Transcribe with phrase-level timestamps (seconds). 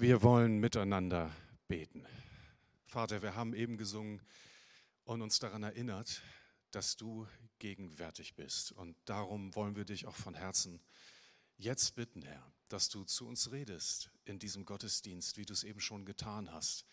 [0.00, 1.34] Wir wollen miteinander
[1.66, 2.06] beten.
[2.86, 4.22] Vater, wir haben eben gesungen
[5.02, 6.22] und uns daran erinnert,
[6.70, 7.26] dass du
[7.58, 8.70] gegenwärtig bist.
[8.70, 10.80] Und darum wollen wir dich auch von Herzen
[11.56, 15.80] jetzt bitten, Herr, dass du zu uns redest in diesem Gottesdienst, wie du es eben
[15.80, 16.86] schon getan hast.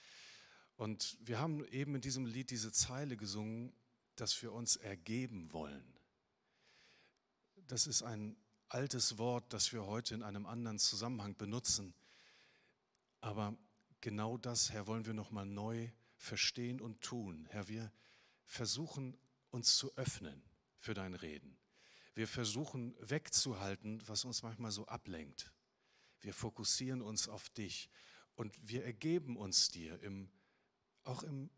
[0.75, 3.71] Und wir haben eben in diesem Lied diese Zeile gesungen,
[4.15, 5.93] dass wir uns ergeben wollen.
[7.67, 8.35] Das ist ein
[8.67, 11.93] altes Wort, das wir heute in einem anderen Zusammenhang benutzen.
[13.25, 13.57] Aber
[14.01, 17.47] genau das, Herr, wollen wir nochmal neu verstehen und tun.
[17.49, 17.91] Herr, wir
[18.43, 19.17] versuchen
[19.49, 20.43] uns zu öffnen
[20.77, 21.57] für dein Reden.
[22.13, 25.51] Wir versuchen wegzuhalten, was uns manchmal so ablenkt.
[26.21, 27.89] Wir fokussieren uns auf dich
[28.35, 30.29] und wir ergeben uns dir im,
[31.03, 31.49] auch im,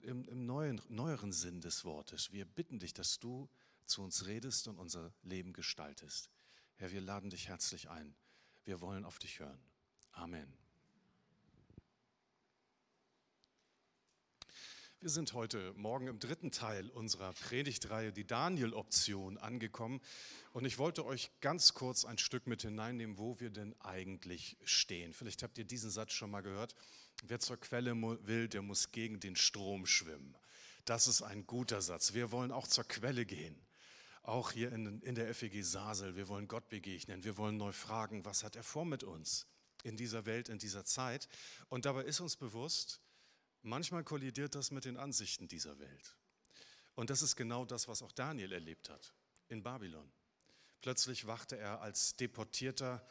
[0.00, 2.32] im, im neuen, neueren Sinn des Wortes.
[2.32, 3.46] Wir bitten dich, dass du
[3.84, 6.30] zu uns redest und unser Leben gestaltest.
[6.76, 8.16] Herr, wir laden dich herzlich ein.
[8.64, 9.60] Wir wollen auf dich hören.
[10.12, 10.69] Amen.
[15.02, 20.02] Wir sind heute Morgen im dritten Teil unserer Predigtreihe, die Daniel-Option, angekommen.
[20.52, 25.14] Und ich wollte euch ganz kurz ein Stück mit hineinnehmen, wo wir denn eigentlich stehen.
[25.14, 26.74] Vielleicht habt ihr diesen Satz schon mal gehört.
[27.24, 27.94] Wer zur Quelle
[28.26, 30.36] will, der muss gegen den Strom schwimmen.
[30.84, 32.12] Das ist ein guter Satz.
[32.12, 33.58] Wir wollen auch zur Quelle gehen.
[34.22, 36.14] Auch hier in, in der FEG Sasel.
[36.14, 37.24] Wir wollen Gott begegnen.
[37.24, 39.46] Wir wollen neu fragen, was hat er vor mit uns
[39.82, 41.26] in dieser Welt, in dieser Zeit.
[41.70, 43.00] Und dabei ist uns bewusst,
[43.62, 46.16] Manchmal kollidiert das mit den Ansichten dieser Welt.
[46.94, 49.12] Und das ist genau das, was auch Daniel erlebt hat
[49.48, 50.10] in Babylon.
[50.80, 53.04] Plötzlich wachte er als deportierter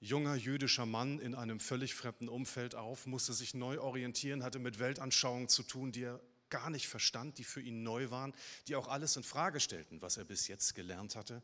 [0.00, 4.78] junger jüdischer Mann in einem völlig fremden Umfeld auf, musste sich neu orientieren, hatte mit
[4.78, 8.34] Weltanschauungen zu tun, die er gar nicht verstand, die für ihn neu waren,
[8.68, 11.42] die auch alles in Frage stellten, was er bis jetzt gelernt hatte.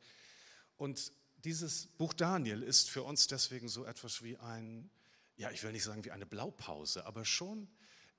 [0.77, 1.13] Und
[1.45, 4.91] dieses Buch Daniel ist für uns deswegen so etwas wie ein,
[5.37, 7.69] ja, ich will nicht sagen wie eine Blaupause, aber schon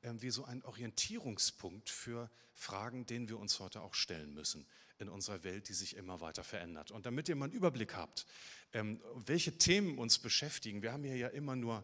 [0.04, 4.66] wie so ein Orientierungspunkt für Fragen, denen wir uns heute auch stellen müssen
[5.00, 6.92] in unserer Welt, die sich immer weiter verändert.
[6.92, 8.26] Und damit ihr mal einen Überblick habt,
[8.74, 11.84] ähm, welche Themen uns beschäftigen, wir haben hier ja immer nur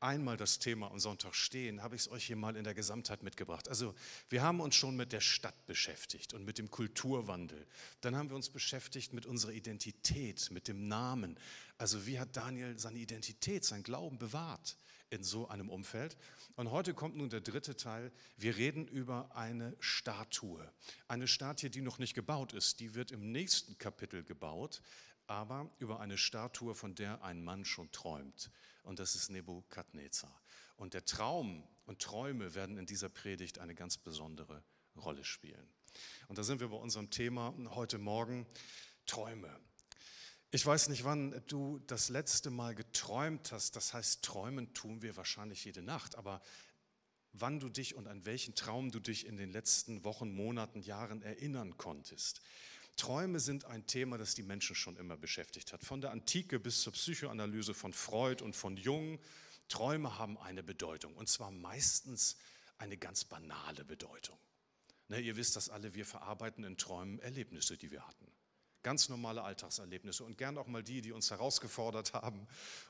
[0.00, 3.22] einmal das Thema am Sonntag stehen, habe ich es euch hier mal in der Gesamtheit
[3.22, 3.68] mitgebracht.
[3.68, 3.94] Also
[4.30, 7.66] wir haben uns schon mit der Stadt beschäftigt und mit dem Kulturwandel.
[8.00, 11.38] Dann haben wir uns beschäftigt mit unserer Identität, mit dem Namen.
[11.76, 14.76] Also wie hat Daniel seine Identität, sein Glauben bewahrt
[15.10, 16.16] in so einem Umfeld?
[16.56, 18.12] Und heute kommt nun der dritte Teil.
[18.36, 20.72] Wir reden über eine Statue.
[21.08, 22.80] Eine Statue, die noch nicht gebaut ist.
[22.80, 24.82] Die wird im nächsten Kapitel gebaut,
[25.26, 28.50] aber über eine Statue, von der ein Mann schon träumt.
[28.82, 30.40] Und das ist Nebukadnezar.
[30.76, 34.62] Und der Traum und Träume werden in dieser Predigt eine ganz besondere
[34.96, 35.68] Rolle spielen.
[36.28, 38.46] Und da sind wir bei unserem Thema heute Morgen,
[39.06, 39.58] Träume.
[40.52, 43.76] Ich weiß nicht, wann du das letzte Mal geträumt hast.
[43.76, 46.16] Das heißt, träumen tun wir wahrscheinlich jede Nacht.
[46.16, 46.42] Aber
[47.32, 51.22] wann du dich und an welchen Traum du dich in den letzten Wochen, Monaten, Jahren
[51.22, 52.40] erinnern konntest.
[52.96, 55.84] Träume sind ein Thema, das die Menschen schon immer beschäftigt hat.
[55.84, 59.20] Von der Antike bis zur Psychoanalyse von Freud und von Jung.
[59.68, 61.14] Träume haben eine Bedeutung.
[61.14, 62.36] Und zwar meistens
[62.76, 64.36] eine ganz banale Bedeutung.
[65.06, 68.29] Ne, ihr wisst das alle, wir verarbeiten in Träumen Erlebnisse, die wir hatten.
[68.82, 72.46] Ganz normale Alltagserlebnisse und gern auch mal die, die uns herausgefordert haben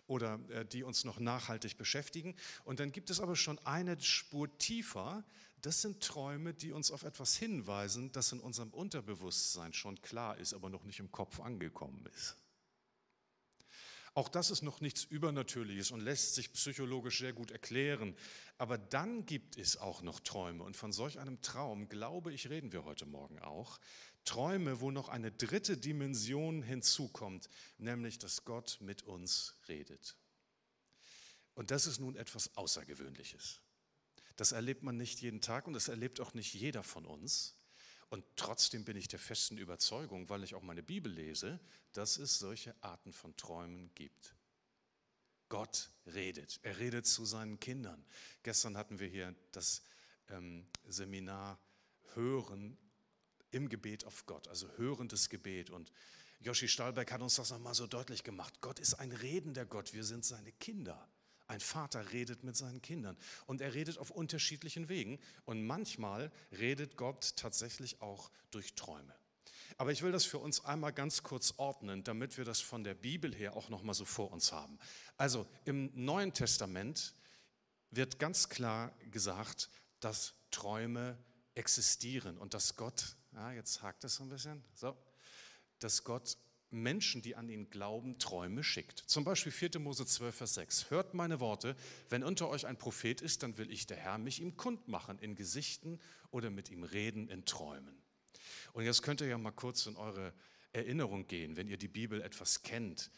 [0.06, 2.36] oder äh, die uns noch nachhaltig beschäftigen.
[2.64, 5.24] Und dann gibt es aber schon eine Spur tiefer.
[5.62, 10.54] Das sind Träume, die uns auf etwas hinweisen, das in unserem Unterbewusstsein schon klar ist,
[10.54, 12.36] aber noch nicht im Kopf angekommen ist.
[14.14, 18.16] Auch das ist noch nichts Übernatürliches und lässt sich psychologisch sehr gut erklären.
[18.58, 20.64] Aber dann gibt es auch noch Träume.
[20.64, 23.78] Und von solch einem Traum, glaube ich, reden wir heute Morgen auch.
[24.30, 30.16] Träume, wo noch eine dritte Dimension hinzukommt, nämlich dass Gott mit uns redet.
[31.54, 33.60] Und das ist nun etwas Außergewöhnliches.
[34.36, 37.56] Das erlebt man nicht jeden Tag und das erlebt auch nicht jeder von uns.
[38.08, 41.58] Und trotzdem bin ich der festen Überzeugung, weil ich auch meine Bibel lese,
[41.92, 44.36] dass es solche Arten von Träumen gibt.
[45.48, 46.60] Gott redet.
[46.62, 48.06] Er redet zu seinen Kindern.
[48.44, 49.82] Gestern hatten wir hier das
[50.28, 51.58] ähm, Seminar
[52.14, 52.78] Hören
[53.50, 55.70] im Gebet auf Gott, also hörendes Gebet.
[55.70, 55.92] Und
[56.40, 58.60] Joshi Stahlberg hat uns das nochmal so deutlich gemacht.
[58.60, 61.08] Gott ist ein redender Gott, wir sind seine Kinder.
[61.46, 63.16] Ein Vater redet mit seinen Kindern
[63.46, 69.12] und er redet auf unterschiedlichen Wegen und manchmal redet Gott tatsächlich auch durch Träume.
[69.76, 72.94] Aber ich will das für uns einmal ganz kurz ordnen, damit wir das von der
[72.94, 74.78] Bibel her auch noch mal so vor uns haben.
[75.16, 77.14] Also im Neuen Testament
[77.90, 81.18] wird ganz klar gesagt, dass Träume
[81.54, 84.62] existieren und dass Gott ja, jetzt hakt es so ein bisschen.
[84.74, 84.96] So,
[85.78, 86.36] dass Gott
[86.70, 88.98] Menschen, die an ihn glauben, Träume schickt.
[89.00, 89.80] Zum Beispiel 4.
[89.80, 90.90] Mose 12, Vers 6.
[90.90, 91.74] Hört meine Worte,
[92.08, 95.34] wenn unter euch ein Prophet ist, dann will ich, der Herr, mich ihm kundmachen in
[95.34, 96.00] Gesichten
[96.30, 98.00] oder mit ihm reden in Träumen.
[98.72, 100.32] Und jetzt könnt ihr ja mal kurz in eure
[100.72, 103.10] Erinnerung gehen, wenn ihr die Bibel etwas kennt.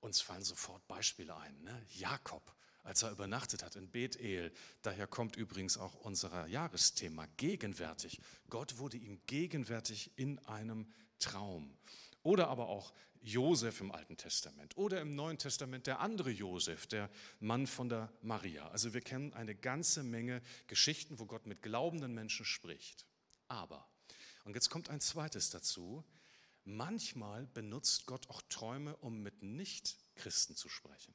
[0.00, 1.62] Uns fallen sofort Beispiele ein.
[1.62, 1.86] Ne?
[1.90, 2.54] Jakob,
[2.84, 4.52] als er übernachtet hat in Bethel.
[4.82, 8.20] Daher kommt übrigens auch unser Jahresthema gegenwärtig.
[8.48, 10.86] Gott wurde ihm gegenwärtig in einem
[11.18, 11.76] Traum.
[12.22, 12.92] Oder aber auch
[13.22, 17.10] Josef im Alten Testament oder im Neuen Testament der andere Josef, der
[17.40, 18.68] Mann von der Maria.
[18.68, 23.06] Also wir kennen eine ganze Menge Geschichten, wo Gott mit glaubenden Menschen spricht.
[23.48, 23.88] Aber,
[24.44, 26.04] und jetzt kommt ein zweites dazu,
[26.64, 31.14] manchmal benutzt Gott auch Träume, um mit Nicht-Christen zu sprechen.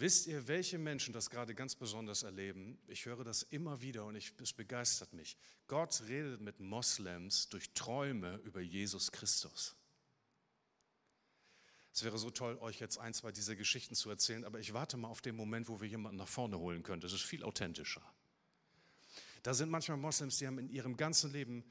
[0.00, 2.78] Wisst ihr, welche Menschen das gerade ganz besonders erleben?
[2.86, 5.36] Ich höre das immer wieder und ich, es begeistert mich.
[5.66, 9.74] Gott redet mit Moslems durch Träume über Jesus Christus.
[11.92, 14.96] Es wäre so toll, euch jetzt ein, zwei dieser Geschichten zu erzählen, aber ich warte
[14.96, 17.00] mal auf den Moment, wo wir jemanden nach vorne holen können.
[17.00, 18.02] Das ist viel authentischer.
[19.42, 21.64] Da sind manchmal Moslems, die haben in ihrem ganzen Leben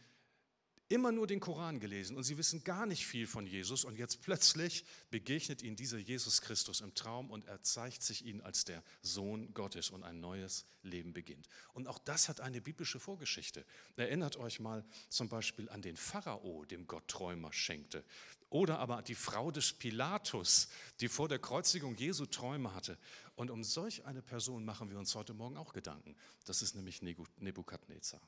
[0.90, 4.22] immer nur den Koran gelesen und sie wissen gar nicht viel von Jesus und jetzt
[4.22, 8.84] plötzlich begegnet ihnen dieser Jesus Christus im Traum und er zeigt sich ihnen als der
[9.02, 11.50] Sohn Gottes und ein neues Leben beginnt.
[11.74, 13.66] Und auch das hat eine biblische Vorgeschichte.
[13.98, 18.06] Erinnert euch mal zum Beispiel an den Pharao, dem Gott Träumer schenkte.
[18.50, 20.70] Oder aber die Frau des Pilatus,
[21.02, 22.98] die vor der Kreuzigung Jesu Träume hatte.
[23.36, 26.16] Und um solch eine Person machen wir uns heute Morgen auch Gedanken.
[26.46, 28.22] Das ist nämlich Nebukadnezar.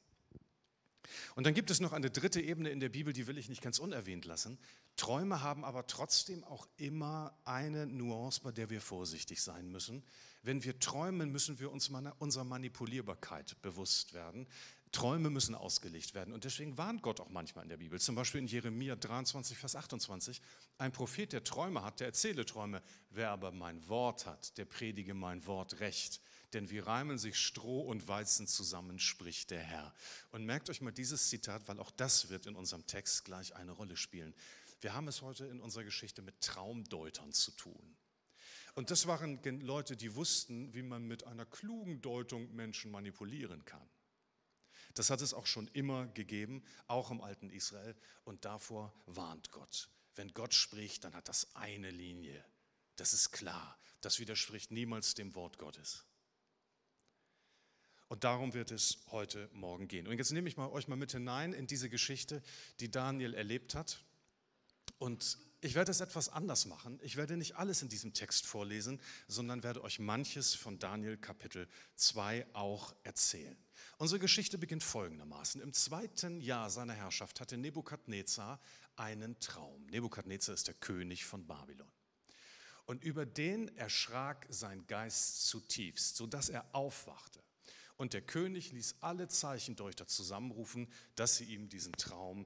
[1.36, 3.62] Und dann gibt es noch eine dritte Ebene in der Bibel, die will ich nicht
[3.62, 4.58] ganz unerwähnt lassen.
[4.96, 10.04] Träume haben aber trotzdem auch immer eine Nuance, bei der wir vorsichtig sein müssen.
[10.42, 14.48] Wenn wir träumen, müssen wir uns unserer Manipulierbarkeit bewusst werden.
[14.92, 16.34] Träume müssen ausgelegt werden.
[16.34, 18.00] Und deswegen warnt Gott auch manchmal in der Bibel.
[18.00, 20.42] Zum Beispiel in Jeremia 23, Vers 28.
[20.78, 22.82] Ein Prophet, der Träume hat, der erzähle Träume.
[23.12, 26.22] Wer aber mein Wort hat, der predige mein Wort recht
[26.54, 29.94] denn wie reimen sich Stroh und Weizen zusammen, spricht der Herr.
[30.32, 33.72] Und merkt euch mal dieses Zitat, weil auch das wird in unserem Text gleich eine
[33.72, 34.34] Rolle spielen.
[34.82, 37.98] Wir haben es heute in unserer Geschichte mit Traumdeutern zu tun.
[38.76, 43.90] Und das waren Leute, die wussten, wie man mit einer klugen Deutung Menschen manipulieren kann.
[44.94, 47.96] Das hat es auch schon immer gegeben, auch im alten Israel.
[48.24, 49.90] Und davor warnt Gott.
[50.16, 52.44] Wenn Gott spricht, dann hat das eine Linie.
[52.96, 53.78] Das ist klar.
[54.02, 56.06] Das widerspricht niemals dem Wort Gottes.
[58.10, 60.08] Und darum wird es heute Morgen gehen.
[60.08, 62.42] Und jetzt nehme ich mal, euch mal mit hinein in diese Geschichte,
[62.80, 64.04] die Daniel erlebt hat.
[64.98, 67.00] Und ich werde es etwas anders machen.
[67.04, 71.68] Ich werde nicht alles in diesem Text vorlesen, sondern werde euch manches von Daniel Kapitel
[71.98, 73.58] 2 auch erzählen.
[74.00, 75.62] Unsere Geschichte beginnt folgendermaßen.
[75.62, 78.60] Im zweiten Jahr seiner Herrschaft hatte Nebukadnezar
[78.96, 79.86] einen Traum.
[79.88, 81.92] Nebukadnezar ist der König von Babylon.
[82.86, 87.44] Und über den erschrak sein Geist zutiefst, sodass er aufwachte.
[88.00, 92.46] Und der König ließ alle Zeichendeuter zusammenrufen, dass sie ihm diesen Traum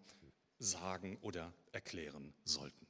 [0.57, 2.87] sagen oder erklären sollten.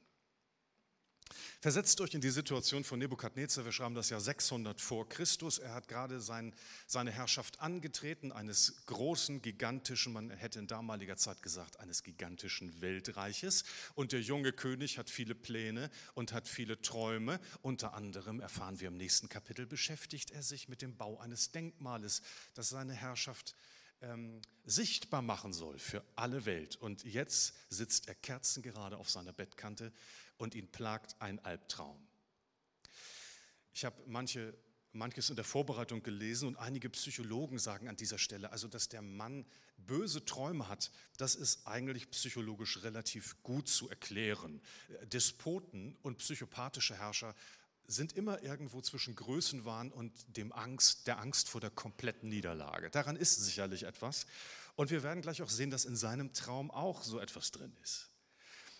[1.60, 3.64] Versetzt euch in die Situation von Nebukadnezar.
[3.64, 5.58] Wir schreiben das Jahr 600 vor Christus.
[5.58, 6.54] Er hat gerade sein,
[6.86, 13.64] seine Herrschaft angetreten, eines großen, gigantischen, man hätte in damaliger Zeit gesagt, eines gigantischen Weltreiches.
[13.94, 17.40] Und der junge König hat viele Pläne und hat viele Träume.
[17.62, 22.20] Unter anderem erfahren wir im nächsten Kapitel, beschäftigt er sich mit dem Bau eines Denkmales,
[22.52, 23.54] das seine Herrschaft
[24.02, 26.76] ähm, sichtbar machen soll für alle Welt.
[26.76, 29.92] Und jetzt sitzt er kerzengerade auf seiner Bettkante
[30.36, 31.98] und ihn plagt ein Albtraum.
[33.72, 34.56] Ich habe manche,
[34.92, 39.02] manches in der Vorbereitung gelesen und einige Psychologen sagen an dieser Stelle, also dass der
[39.02, 39.44] Mann
[39.76, 44.62] böse Träume hat, das ist eigentlich psychologisch relativ gut zu erklären.
[45.04, 47.34] Despoten und psychopathische Herrscher
[47.86, 52.90] sind immer irgendwo zwischen Größenwahn und dem Angst, der Angst vor der kompletten Niederlage.
[52.90, 54.26] Daran ist sicherlich etwas.
[54.76, 58.08] Und wir werden gleich auch sehen, dass in seinem Traum auch so etwas drin ist.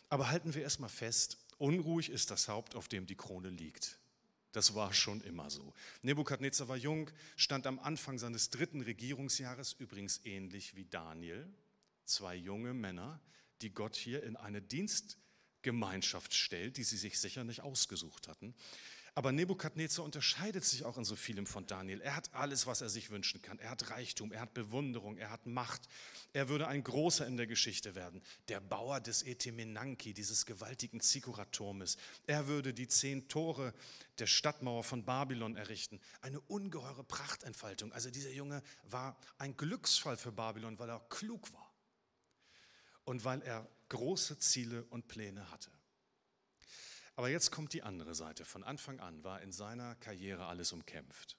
[0.08, 3.98] Aber halten wir erstmal fest, Unruhig ist das Haupt, auf dem die Krone liegt.
[4.52, 5.74] Das war schon immer so.
[6.02, 11.52] Nebukadnezar war jung, stand am Anfang seines dritten Regierungsjahres, übrigens ähnlich wie Daniel.
[12.04, 13.20] Zwei junge Männer,
[13.62, 14.62] die Gott hier in eine
[15.64, 18.54] Dienstgemeinschaft stellt, die sie sich sicher nicht ausgesucht hatten.
[19.16, 22.00] Aber Nebukadnezar unterscheidet sich auch in so vielem von Daniel.
[22.00, 23.60] Er hat alles, was er sich wünschen kann.
[23.60, 25.82] Er hat Reichtum, er hat Bewunderung, er hat Macht.
[26.32, 28.20] Er würde ein Großer in der Geschichte werden.
[28.48, 31.96] Der Bauer des Etemenanki, dieses gewaltigen Zikkurat-Turmes.
[32.26, 33.72] Er würde die zehn Tore
[34.18, 36.00] der Stadtmauer von Babylon errichten.
[36.20, 37.92] Eine ungeheure Prachtentfaltung.
[37.92, 41.70] Also dieser Junge war ein Glücksfall für Babylon, weil er klug war.
[43.04, 45.70] Und weil er große Ziele und Pläne hatte.
[47.16, 48.44] Aber jetzt kommt die andere Seite.
[48.44, 51.36] Von Anfang an war in seiner Karriere alles umkämpft.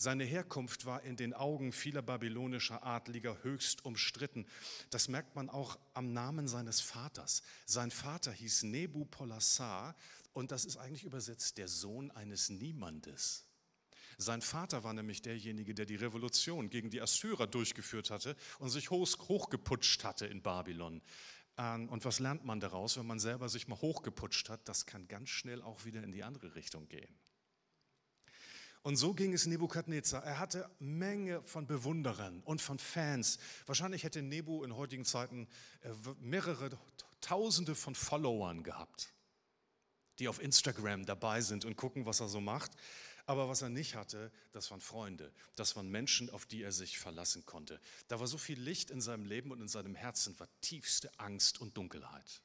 [0.00, 4.46] Seine Herkunft war in den Augen vieler babylonischer Adliger höchst umstritten.
[4.90, 7.42] Das merkt man auch am Namen seines Vaters.
[7.66, 9.96] Sein Vater hieß Nebupolassar
[10.32, 13.44] und das ist eigentlich übersetzt der Sohn eines Niemandes.
[14.18, 18.90] Sein Vater war nämlich derjenige, der die Revolution gegen die Assyrer durchgeführt hatte und sich
[18.90, 21.02] hochgeputscht hatte in Babylon.
[21.58, 24.60] Und was lernt man daraus, wenn man selber sich mal hochgeputscht hat?
[24.68, 27.18] Das kann ganz schnell auch wieder in die andere Richtung gehen.
[28.82, 30.22] Und so ging es Nebukadnezar.
[30.22, 33.38] Er hatte Menge von Bewunderern und von Fans.
[33.66, 35.48] Wahrscheinlich hätte Nebu in heutigen Zeiten
[35.82, 36.70] äh, mehrere
[37.20, 39.12] Tausende von Followern gehabt,
[40.20, 42.70] die auf Instagram dabei sind und gucken, was er so macht.
[43.28, 45.30] Aber was er nicht hatte, das waren Freunde.
[45.54, 47.78] Das waren Menschen, auf die er sich verlassen konnte.
[48.08, 51.60] Da war so viel Licht in seinem Leben und in seinem Herzen war tiefste Angst
[51.60, 52.40] und Dunkelheit.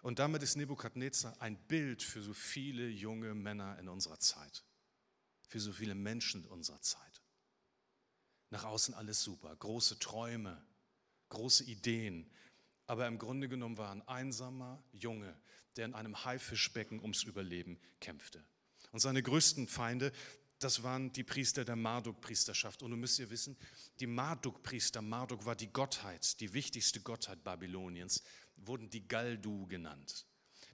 [0.00, 4.62] Und damit ist Nebukadnezar ein Bild für so viele junge Männer in unserer Zeit,
[5.48, 7.20] für so viele Menschen in unserer Zeit.
[8.50, 10.64] Nach außen alles super, große Träume,
[11.30, 12.30] große Ideen,
[12.86, 15.36] aber im Grunde genommen war ein einsamer Junge,
[15.74, 18.44] der in einem Haifischbecken ums Überleben kämpfte.
[18.92, 20.12] Und seine größten Feinde,
[20.58, 22.82] das waren die Priester der Marduk-Priesterschaft.
[22.82, 23.56] Und du müsst ihr wissen,
[24.00, 28.22] die Marduk-Priester, Marduk war die Gottheit, die wichtigste Gottheit Babyloniens
[28.56, 30.26] wurden die Galdu genannt.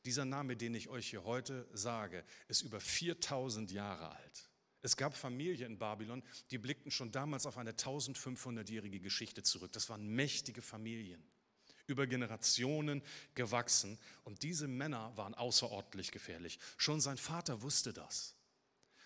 [0.04, 4.50] Dieser Name, den ich euch hier heute sage, ist über 4000 Jahre alt.
[4.82, 9.72] Es gab Familien in Babylon, die blickten schon damals auf eine 1500-jährige Geschichte zurück.
[9.72, 11.22] Das waren mächtige Familien,
[11.88, 13.02] über Generationen
[13.34, 13.98] gewachsen.
[14.24, 16.60] Und diese Männer waren außerordentlich gefährlich.
[16.76, 18.34] Schon sein Vater wusste das.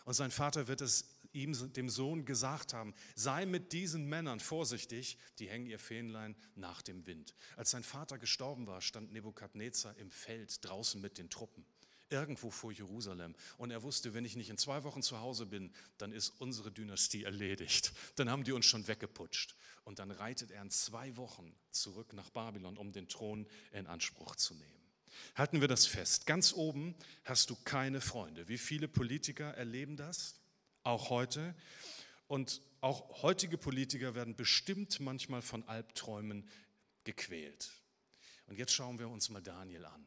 [0.04, 5.16] Und sein Vater wird es ihm, dem Sohn, gesagt haben, sei mit diesen Männern vorsichtig,
[5.38, 7.34] die hängen ihr Fähnlein nach dem Wind.
[7.56, 11.64] Als sein Vater gestorben war, stand Nebukadnezar im Feld draußen mit den Truppen,
[12.10, 13.34] irgendwo vor Jerusalem.
[13.56, 16.70] Und er wusste, wenn ich nicht in zwei Wochen zu Hause bin, dann ist unsere
[16.70, 17.92] Dynastie erledigt.
[18.16, 19.54] Dann haben die uns schon weggeputscht.
[19.84, 24.36] Und dann reitet er in zwei Wochen zurück nach Babylon, um den Thron in Anspruch
[24.36, 24.82] zu nehmen.
[25.34, 26.26] Halten wir das fest.
[26.26, 28.48] Ganz oben hast du keine Freunde.
[28.48, 30.42] Wie viele Politiker erleben das?
[30.84, 31.54] auch heute.
[32.26, 36.48] Und auch heutige Politiker werden bestimmt manchmal von Albträumen
[37.04, 37.70] gequält.
[38.46, 40.06] Und jetzt schauen wir uns mal Daniel an.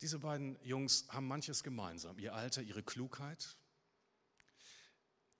[0.00, 3.56] Diese beiden Jungs haben manches gemeinsam, ihr Alter, ihre Klugheit,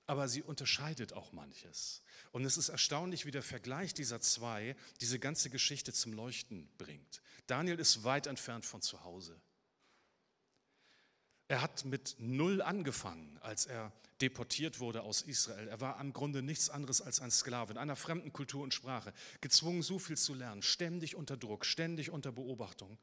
[0.09, 2.03] aber sie unterscheidet auch manches.
[2.33, 7.21] Und es ist erstaunlich, wie der Vergleich dieser zwei diese ganze Geschichte zum Leuchten bringt.
[7.47, 9.39] Daniel ist weit entfernt von zu Hause.
[11.47, 15.69] Er hat mit Null angefangen, als er deportiert wurde aus Israel.
[15.69, 19.13] Er war im Grunde nichts anderes als ein Sklave in einer fremden Kultur und Sprache,
[19.43, 22.99] gezwungen, so viel zu lernen, ständig unter Druck, ständig unter Beobachtung.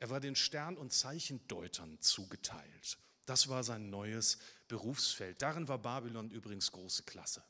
[0.00, 2.98] Er war den Stern- und Zeichendeutern zugeteilt.
[3.24, 4.38] Das war sein neues
[4.70, 5.42] Berufsfeld.
[5.42, 7.42] Darin war Babylon übrigens große Klasse.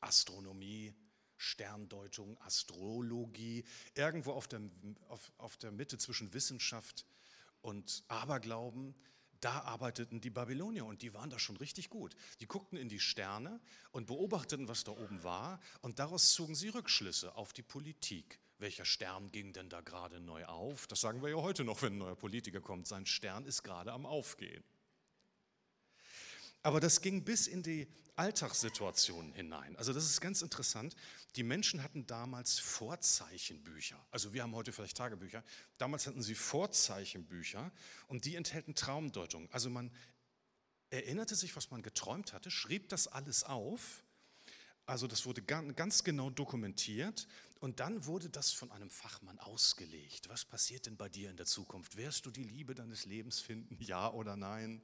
[0.00, 0.92] Astronomie,
[1.36, 4.60] Sterndeutung, Astrologie, irgendwo auf der,
[5.08, 7.06] auf, auf der Mitte zwischen Wissenschaft
[7.60, 8.94] und Aberglauben
[9.42, 12.14] da arbeiteten die Babylonier und die waren da schon richtig gut.
[12.40, 16.68] Die guckten in die Sterne und beobachteten, was da oben war und daraus zogen sie
[16.68, 18.38] Rückschlüsse auf die Politik.
[18.58, 20.86] Welcher Stern ging denn da gerade neu auf?
[20.86, 22.86] Das sagen wir ja heute noch, wenn ein neuer Politiker kommt.
[22.86, 24.62] Sein Stern ist gerade am Aufgehen.
[26.62, 29.74] Aber das ging bis in die Alltagssituationen hinein.
[29.76, 30.94] Also das ist ganz interessant.
[31.34, 33.98] Die Menschen hatten damals Vorzeichenbücher.
[34.10, 35.42] Also wir haben heute vielleicht Tagebücher.
[35.78, 37.72] Damals hatten sie Vorzeichenbücher
[38.06, 39.50] und die enthalten Traumdeutungen.
[39.50, 39.90] Also man
[40.90, 44.04] erinnerte sich, was man geträumt hatte, schrieb das alles auf.
[44.84, 47.26] Also das wurde ganz genau dokumentiert
[47.60, 50.28] und dann wurde das von einem Fachmann ausgelegt.
[50.28, 51.96] Was passiert denn bei dir in der Zukunft?
[51.96, 53.76] Wirst du die Liebe deines Lebens finden?
[53.80, 54.82] Ja oder nein?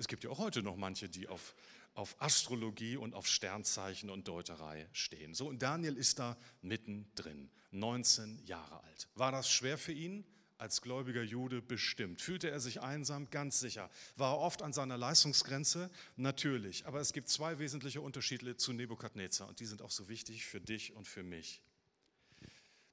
[0.00, 1.54] Es gibt ja auch heute noch manche, die auf,
[1.92, 5.34] auf Astrologie und auf Sternzeichen und Deuterei stehen.
[5.34, 9.10] So, und Daniel ist da mittendrin, 19 Jahre alt.
[9.14, 10.24] War das schwer für ihn?
[10.56, 12.22] Als gläubiger Jude bestimmt.
[12.22, 13.28] Fühlte er sich einsam?
[13.28, 13.90] Ganz sicher.
[14.16, 15.90] War er oft an seiner Leistungsgrenze?
[16.16, 16.86] Natürlich.
[16.86, 20.62] Aber es gibt zwei wesentliche Unterschiede zu Nebukadnezar und die sind auch so wichtig für
[20.62, 21.60] dich und für mich.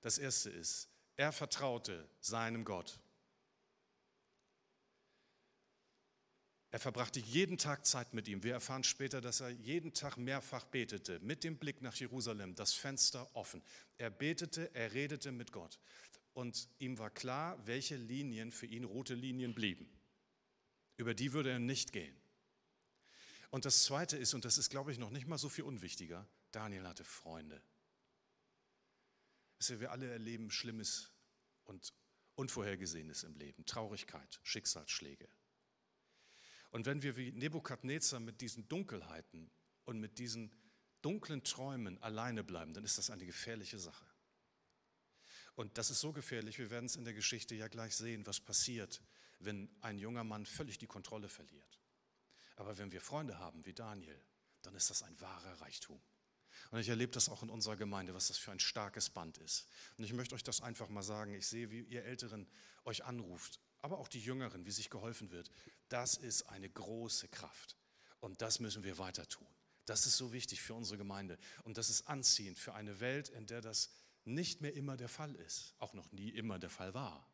[0.01, 2.99] Das erste ist, er vertraute seinem Gott
[6.69, 8.43] Er verbrachte jeden Tag Zeit mit ihm.
[8.43, 12.73] Wir erfahren später, dass er jeden Tag mehrfach betete, mit dem Blick nach Jerusalem, das
[12.73, 13.63] Fenster offen.
[13.97, 15.79] Er betete, er redete mit Gott.
[16.33, 19.89] Und ihm war klar, welche Linien für ihn rote Linien blieben.
[20.97, 22.15] Über die würde er nicht gehen.
[23.49, 26.27] Und das Zweite ist, und das ist, glaube ich, noch nicht mal so viel unwichtiger,
[26.51, 27.61] Daniel hatte Freunde.
[29.67, 31.11] wir alle erleben Schlimmes
[31.63, 31.93] und
[32.35, 35.27] Unvorhergesehenes im Leben, Traurigkeit, Schicksalsschläge.
[36.77, 39.49] Und wenn wir wie Nebukadnezar mit diesen Dunkelheiten
[39.85, 40.51] und mit diesen
[41.01, 44.05] dunklen Träumen alleine bleiben, dann ist das eine gefährliche Sache.
[45.55, 48.39] Und das ist so gefährlich, wir werden es in der Geschichte ja gleich sehen, was
[48.39, 49.01] passiert,
[49.39, 51.81] wenn ein junger Mann völlig die Kontrolle verliert.
[52.57, 54.21] Aber wenn wir Freunde haben wie Daniel,
[54.61, 55.99] dann ist das ein wahrer Reichtum.
[56.69, 59.67] Und ich erlebe das auch in unserer Gemeinde, was das für ein starkes Band ist.
[59.97, 61.33] Und ich möchte euch das einfach mal sagen.
[61.33, 62.47] Ich sehe, wie ihr Älteren
[62.85, 65.49] euch anruft, aber auch die Jüngeren, wie sich geholfen wird.
[65.89, 67.77] Das ist eine große Kraft.
[68.19, 69.47] Und das müssen wir weiter tun.
[69.85, 71.37] Das ist so wichtig für unsere Gemeinde.
[71.63, 73.89] Und das ist anziehend für eine Welt, in der das
[74.25, 77.25] nicht mehr immer der Fall ist, auch noch nie immer der Fall war.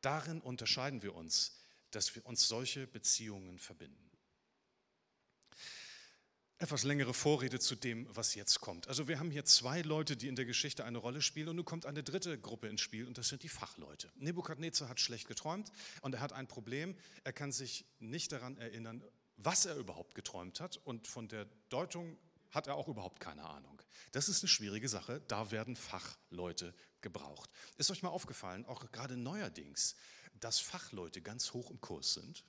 [0.00, 1.58] Darin unterscheiden wir uns,
[1.90, 4.07] dass wir uns solche Beziehungen verbinden.
[6.60, 8.88] Etwas längere Vorrede zu dem, was jetzt kommt.
[8.88, 11.64] Also wir haben hier zwei Leute, die in der Geschichte eine Rolle spielen und nun
[11.64, 14.10] kommt eine dritte Gruppe ins Spiel und das sind die Fachleute.
[14.16, 16.96] Nebukadnezar hat schlecht geträumt und er hat ein Problem.
[17.22, 19.04] Er kann sich nicht daran erinnern,
[19.36, 22.18] was er überhaupt geträumt hat und von der Deutung
[22.50, 23.80] hat er auch überhaupt keine Ahnung.
[24.10, 27.50] Das ist eine schwierige Sache, da werden Fachleute gebraucht.
[27.76, 29.94] Ist euch mal aufgefallen, auch gerade neuerdings,
[30.40, 32.44] dass Fachleute ganz hoch im Kurs sind?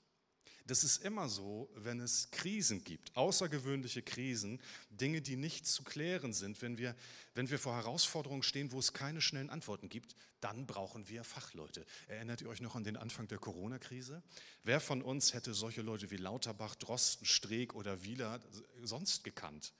[0.69, 4.61] Das ist immer so, wenn es Krisen gibt, außergewöhnliche Krisen,
[4.91, 6.61] Dinge, die nicht zu klären sind.
[6.61, 6.95] Wenn wir,
[7.33, 11.87] wenn wir vor Herausforderungen stehen, wo es keine schnellen Antworten gibt, dann brauchen wir Fachleute.
[12.07, 14.21] Erinnert ihr euch noch an den Anfang der Corona-Krise?
[14.61, 18.39] Wer von uns hätte solche Leute wie Lauterbach, Drosten, Streeck oder Wieler
[18.83, 19.73] sonst gekannt?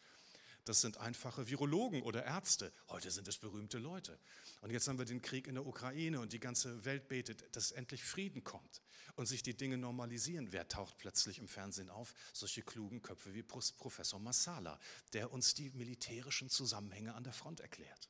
[0.66, 2.74] Das sind einfache Virologen oder Ärzte.
[2.88, 4.18] Heute sind es berühmte Leute.
[4.62, 7.72] Und jetzt haben wir den Krieg in der Ukraine und die ganze Welt betet, dass
[7.72, 8.82] endlich Frieden kommt
[9.16, 10.52] und sich die Dinge normalisieren.
[10.52, 12.14] Wer taucht plötzlich im Fernsehen auf?
[12.34, 14.80] Solche klugen Köpfe wie Professor Massala,
[15.14, 18.10] der uns die militärischen Zusammenhänge an der Front erklärt.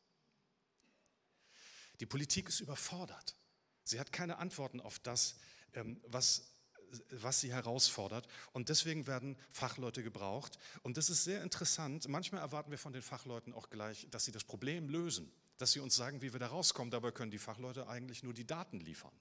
[1.99, 3.35] Die Politik ist überfordert.
[3.83, 5.35] Sie hat keine Antworten auf das,
[5.73, 6.53] ähm, was
[7.11, 8.27] was sie herausfordert.
[8.51, 10.57] Und deswegen werden Fachleute gebraucht.
[10.81, 12.07] Und das ist sehr interessant.
[12.07, 15.79] Manchmal erwarten wir von den Fachleuten auch gleich, dass sie das Problem lösen, dass sie
[15.79, 16.91] uns sagen, wie wir da rauskommen.
[16.91, 19.13] Dabei können die Fachleute eigentlich nur die Daten liefern.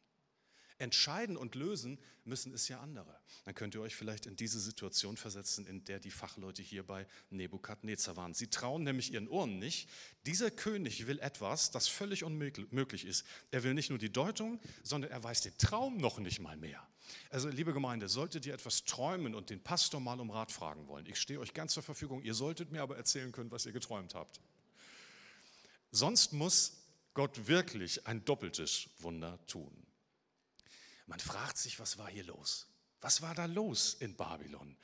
[0.78, 3.18] Entscheiden und lösen müssen es ja andere.
[3.44, 7.06] Dann könnt ihr euch vielleicht in diese Situation versetzen, in der die Fachleute hier bei
[7.30, 8.34] Nebukadnezar waren.
[8.34, 9.88] Sie trauen nämlich ihren Ohren nicht.
[10.26, 13.24] Dieser König will etwas, das völlig unmöglich ist.
[13.50, 16.86] Er will nicht nur die Deutung, sondern er weiß den Traum noch nicht mal mehr.
[17.30, 21.06] Also, liebe Gemeinde, solltet ihr etwas träumen und den Pastor mal um Rat fragen wollen,
[21.06, 24.14] ich stehe euch ganz zur Verfügung, ihr solltet mir aber erzählen können, was ihr geträumt
[24.14, 24.40] habt.
[25.90, 26.82] Sonst muss
[27.14, 29.72] Gott wirklich ein doppeltes Wunder tun.
[31.08, 32.68] Man fragt sich, was war hier los?
[33.00, 34.76] Was war da los in Babylon?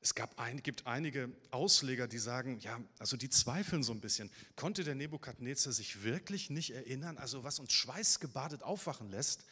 [0.00, 4.32] Es gab ein, gibt einige Ausleger, die sagen, ja, also die zweifeln so ein bisschen.
[4.56, 7.18] Konnte der Nebukadnezar sich wirklich nicht erinnern?
[7.18, 9.44] Also was uns schweißgebadet aufwachen lässt,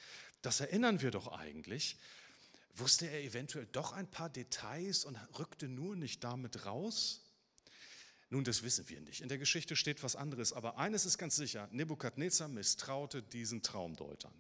[0.42, 1.98] das erinnern wir doch eigentlich.
[2.74, 7.20] Wusste er eventuell doch ein paar Details und rückte nur nicht damit raus?
[8.30, 9.20] Nun, das wissen wir nicht.
[9.20, 14.32] In der Geschichte steht was anderes, aber eines ist ganz sicher, Nebukadnezar misstraute diesen Traumdeutern.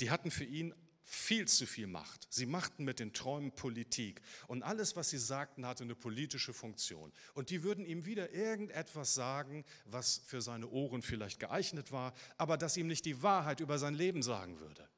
[0.00, 2.28] Die hatten für ihn viel zu viel Macht.
[2.30, 7.12] Sie machten mit den Träumen Politik und alles, was sie sagten, hatte eine politische Funktion.
[7.34, 12.56] Und die würden ihm wieder irgendetwas sagen, was für seine Ohren vielleicht geeignet war, aber
[12.56, 14.88] das ihm nicht die Wahrheit über sein Leben sagen würde.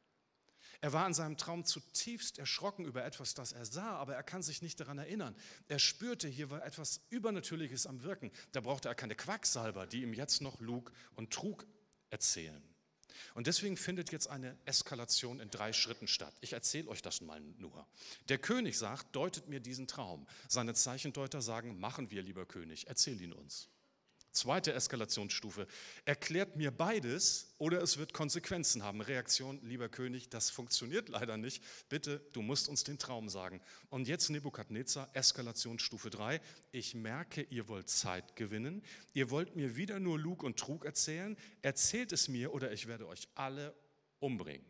[0.82, 4.42] Er war in seinem Traum zutiefst erschrocken über etwas, das er sah, aber er kann
[4.42, 5.34] sich nicht daran erinnern.
[5.68, 8.32] Er spürte, hier war etwas Übernatürliches am Wirken.
[8.50, 11.66] Da brauchte er keine Quacksalber, die ihm jetzt noch Lug und Trug
[12.10, 12.71] erzählen.
[13.34, 16.34] Und deswegen findet jetzt eine Eskalation in drei Schritten statt.
[16.40, 17.86] Ich erzähle euch das mal nur.
[18.28, 20.26] Der König sagt, deutet mir diesen Traum.
[20.48, 23.68] Seine Zeichendeuter sagen, machen wir, lieber König, erzähl ihn uns.
[24.32, 25.66] Zweite Eskalationsstufe.
[26.06, 29.02] Erklärt mir beides oder es wird Konsequenzen haben.
[29.02, 31.62] Reaktion, lieber König, das funktioniert leider nicht.
[31.90, 33.60] Bitte, du musst uns den Traum sagen.
[33.90, 36.40] Und jetzt Nebukadnezar, Eskalationsstufe 3.
[36.70, 38.82] Ich merke, ihr wollt Zeit gewinnen.
[39.12, 41.36] Ihr wollt mir wieder nur Lug und Trug erzählen.
[41.60, 43.74] Erzählt es mir oder ich werde euch alle
[44.18, 44.66] umbringen.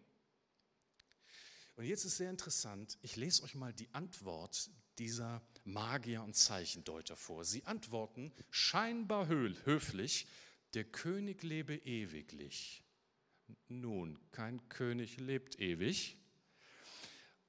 [1.77, 7.17] Und jetzt ist sehr interessant, ich lese euch mal die Antwort dieser Magier und Zeichendeuter
[7.17, 7.45] vor.
[7.45, 10.27] Sie antworten scheinbar höflich,
[10.75, 12.83] der König lebe ewiglich.
[13.69, 16.17] Nun, kein König lebt ewig.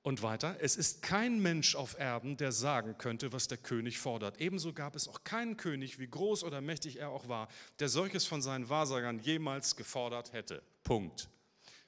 [0.02, 4.41] Und weiter, es ist kein Mensch auf Erden, der sagen könnte, was der König fordert.
[4.41, 7.47] Ebenso gab es auch keinen König, wie groß oder mächtig er auch war,
[7.80, 10.62] der solches von seinen Wahrsagern jemals gefordert hätte.
[10.84, 11.30] Punkt.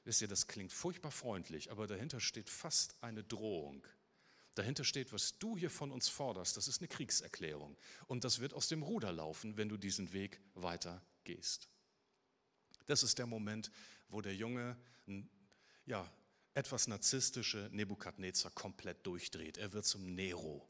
[0.06, 3.86] Wisst ihr, das klingt furchtbar freundlich, aber dahinter steht fast eine Drohung.
[4.56, 7.78] Dahinter steht, was du hier von uns forderst, das ist eine Kriegserklärung.
[8.08, 11.70] Und das wird aus dem Ruder laufen, wenn du diesen Weg weiter gehst.
[12.86, 13.70] Das ist der Moment,
[14.08, 14.78] wo der junge,
[15.86, 16.10] ja,
[16.54, 19.58] etwas narzisstische Nebukadnezar komplett durchdreht.
[19.58, 20.66] Er wird zum Nero.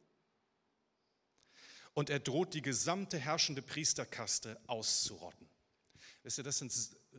[1.94, 5.48] Und er droht die gesamte herrschende Priesterkaste auszurotten.
[6.26, 6.74] Wisst ihr, das sind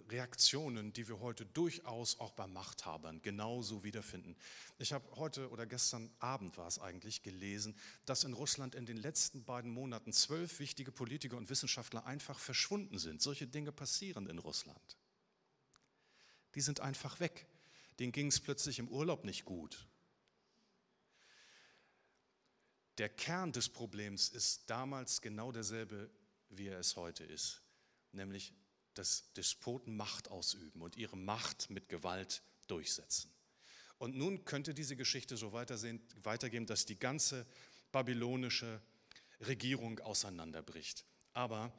[0.08, 4.34] Reaktionen, die wir heute durchaus auch bei Machthabern genauso wiederfinden.
[4.78, 8.96] Ich habe heute oder gestern Abend war es eigentlich gelesen, dass in Russland in den
[8.96, 13.22] letzten beiden Monaten zwölf wichtige Politiker und Wissenschaftler einfach verschwunden sind.
[13.22, 14.96] Solche Dinge passieren in Russland.
[16.56, 17.46] Die sind einfach weg.
[18.00, 19.86] Denen ging es plötzlich im Urlaub nicht gut.
[22.98, 26.10] Der Kern des Problems ist damals genau derselbe,
[26.48, 27.62] wie er es heute ist,
[28.10, 28.52] nämlich
[28.98, 33.30] dass Despoten Macht ausüben und ihre Macht mit Gewalt durchsetzen.
[33.98, 37.46] Und nun könnte diese Geschichte so weitergehen, dass die ganze
[37.92, 38.80] babylonische
[39.40, 41.04] Regierung auseinanderbricht.
[41.32, 41.72] Aber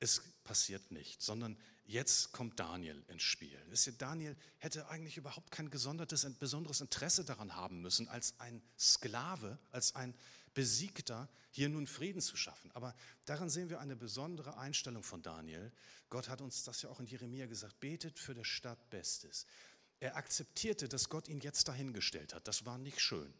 [0.00, 3.58] es passiert nicht, sondern jetzt kommt Daniel ins Spiel.
[3.98, 9.94] Daniel hätte eigentlich überhaupt kein gesondertes, besonderes Interesse daran haben müssen, als ein Sklave, als
[9.94, 10.14] ein
[10.54, 12.70] Besiegter hier nun Frieden zu schaffen.
[12.72, 12.94] Aber
[13.26, 15.72] daran sehen wir eine besondere Einstellung von Daniel.
[16.08, 19.46] Gott hat uns das ja auch in Jeremia gesagt, betet für der Stadt Bestes.
[20.00, 22.48] Er akzeptierte, dass Gott ihn jetzt dahingestellt hat.
[22.48, 23.32] Das war nicht schön.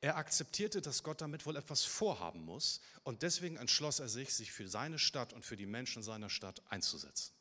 [0.00, 4.52] Er akzeptierte, dass Gott damit wohl etwas vorhaben muss und deswegen entschloss er sich, sich
[4.52, 7.32] für seine Stadt und für die Menschen seiner Stadt einzusetzen.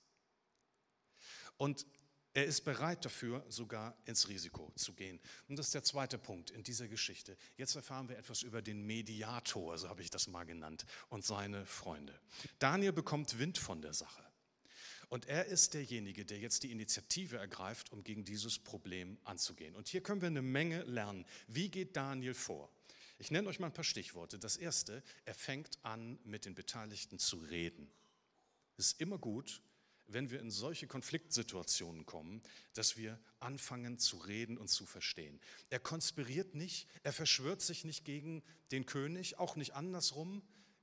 [1.57, 1.85] Und
[2.37, 5.19] er ist bereit dafür, sogar ins Risiko zu gehen.
[5.47, 7.35] Und das ist der zweite Punkt in dieser Geschichte.
[7.55, 11.65] Jetzt erfahren wir etwas über den Mediator, so habe ich das mal genannt, und seine
[11.65, 12.13] Freunde.
[12.59, 14.23] Daniel bekommt Wind von der Sache.
[15.09, 19.75] Und er ist derjenige, der jetzt die Initiative ergreift, um gegen dieses Problem anzugehen.
[19.75, 21.25] Und hier können wir eine Menge lernen.
[21.47, 22.71] Wie geht Daniel vor?
[23.17, 24.37] Ich nenne euch mal ein paar Stichworte.
[24.37, 27.89] Das erste, er fängt an, mit den Beteiligten zu reden.
[28.77, 29.63] Es ist immer gut,
[30.07, 32.41] wenn wir in solche Konfliktsituationen kommen,
[32.73, 35.39] dass wir anfangen zu reden und zu verstehen.
[35.69, 40.41] Er konspiriert nicht, er verschwört sich nicht gegen den König, auch nicht andersrum,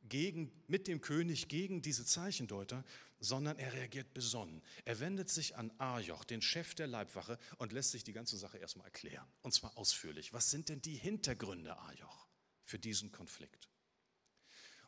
[0.08, 2.84] gegen, mit dem König gegen diese Zeichendeuter,
[3.20, 4.62] sondern er reagiert besonnen.
[4.84, 8.58] Er wendet sich an Arjoch, den Chef der Leibwache, und lässt sich die ganze Sache
[8.58, 9.26] erstmal erklären.
[9.42, 10.32] Und zwar ausführlich.
[10.32, 12.28] Was sind denn die Hintergründe, Arjoch,
[12.64, 13.68] für diesen Konflikt?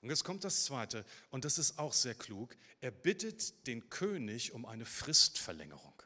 [0.03, 2.57] Und jetzt kommt das Zweite, und das ist auch sehr klug.
[2.81, 6.03] Er bittet den König um eine Fristverlängerung.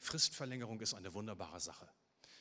[0.00, 1.88] Fristverlängerung ist eine wunderbare Sache.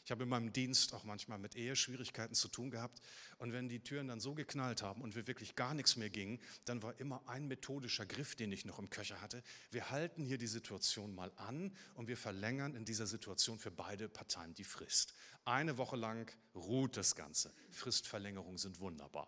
[0.07, 3.01] Ich habe in meinem Dienst auch manchmal mit Eheschwierigkeiten zu tun gehabt.
[3.39, 6.39] Und wenn die Türen dann so geknallt haben und wir wirklich gar nichts mehr gingen,
[6.63, 9.43] dann war immer ein methodischer Griff, den ich noch im Köcher hatte.
[9.69, 14.07] Wir halten hier die Situation mal an und wir verlängern in dieser Situation für beide
[14.07, 15.13] Parteien die Frist.
[15.43, 17.53] Eine Woche lang ruht das Ganze.
[17.71, 19.27] Fristverlängerungen sind wunderbar.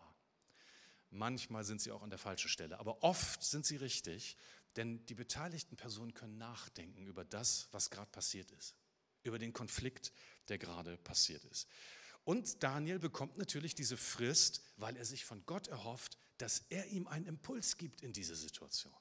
[1.11, 4.37] Manchmal sind sie auch an der falschen Stelle, aber oft sind sie richtig,
[4.75, 8.75] denn die beteiligten Personen können nachdenken über das, was gerade passiert ist,
[9.23, 10.11] über den Konflikt,
[10.49, 11.67] der gerade passiert ist.
[12.25, 17.07] Und Daniel bekommt natürlich diese Frist, weil er sich von Gott erhofft, dass er ihm
[17.07, 18.93] einen Impuls gibt in diese Situation.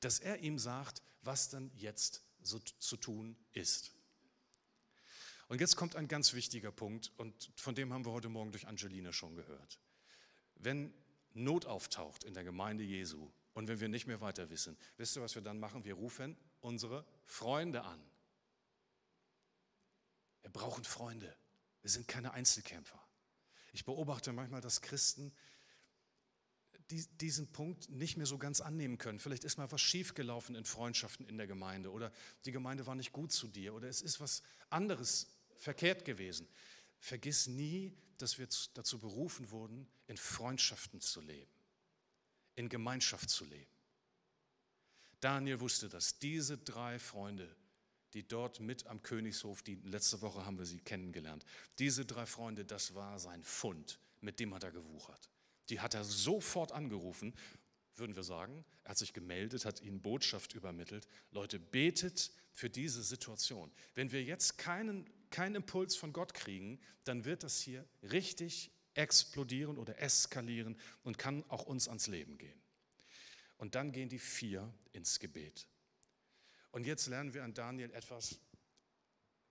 [0.00, 3.92] Dass er ihm sagt, was dann jetzt so zu tun ist.
[5.48, 8.66] Und jetzt kommt ein ganz wichtiger Punkt und von dem haben wir heute Morgen durch
[8.66, 9.78] Angelina schon gehört.
[10.58, 10.92] Wenn
[11.34, 15.22] Not auftaucht in der Gemeinde Jesu und wenn wir nicht mehr weiter wissen, wisst ihr,
[15.22, 15.84] was wir dann machen?
[15.84, 18.00] Wir rufen unsere Freunde an.
[20.42, 21.34] Wir brauchen Freunde.
[21.82, 23.00] Wir sind keine Einzelkämpfer.
[23.72, 25.32] Ich beobachte manchmal, dass Christen
[26.90, 29.18] diesen Punkt nicht mehr so ganz annehmen können.
[29.18, 32.10] Vielleicht ist mal was schiefgelaufen in Freundschaften in der Gemeinde oder
[32.46, 36.48] die Gemeinde war nicht gut zu dir oder es ist was anderes verkehrt gewesen.
[37.00, 41.52] Vergiss nie, dass wir dazu berufen wurden, in Freundschaften zu leben,
[42.56, 43.70] in Gemeinschaft zu leben.
[45.20, 46.18] Daniel wusste das.
[46.18, 47.54] Diese drei Freunde,
[48.14, 51.44] die dort mit am Königshof, die letzte Woche haben wir sie kennengelernt,
[51.78, 55.28] diese drei Freunde, das war sein Fund, mit dem hat er gewuchert.
[55.68, 57.34] Die hat er sofort angerufen,
[57.94, 58.64] würden wir sagen.
[58.84, 61.06] Er hat sich gemeldet, hat ihnen Botschaft übermittelt.
[61.30, 63.70] Leute, betet für diese Situation.
[63.94, 69.78] Wenn wir jetzt keinen keinen Impuls von Gott kriegen, dann wird das hier richtig explodieren
[69.78, 72.60] oder eskalieren und kann auch uns ans Leben gehen.
[73.56, 75.68] Und dann gehen die vier ins Gebet.
[76.70, 78.40] Und jetzt lernen wir an Daniel etwas,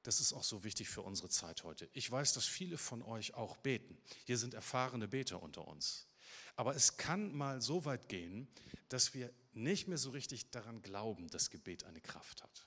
[0.03, 1.89] das ist auch so wichtig für unsere Zeit heute.
[1.93, 3.97] Ich weiß, dass viele von euch auch beten.
[4.25, 6.07] Hier sind erfahrene Beter unter uns.
[6.55, 8.47] Aber es kann mal so weit gehen,
[8.89, 12.66] dass wir nicht mehr so richtig daran glauben, dass Gebet eine Kraft hat.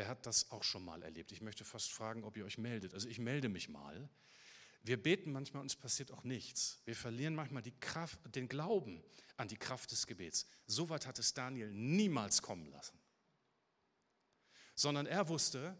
[0.00, 1.30] Wer hat das auch schon mal erlebt?
[1.30, 2.94] Ich möchte fast fragen, ob ihr euch meldet.
[2.94, 4.08] Also ich melde mich mal.
[4.82, 6.80] Wir beten manchmal und es passiert auch nichts.
[6.86, 9.04] Wir verlieren manchmal Kraft, den Glauben
[9.36, 10.46] an die Kraft des Gebets.
[10.66, 12.98] So weit hat es Daniel niemals kommen lassen.
[14.74, 15.76] Sondern er wusste,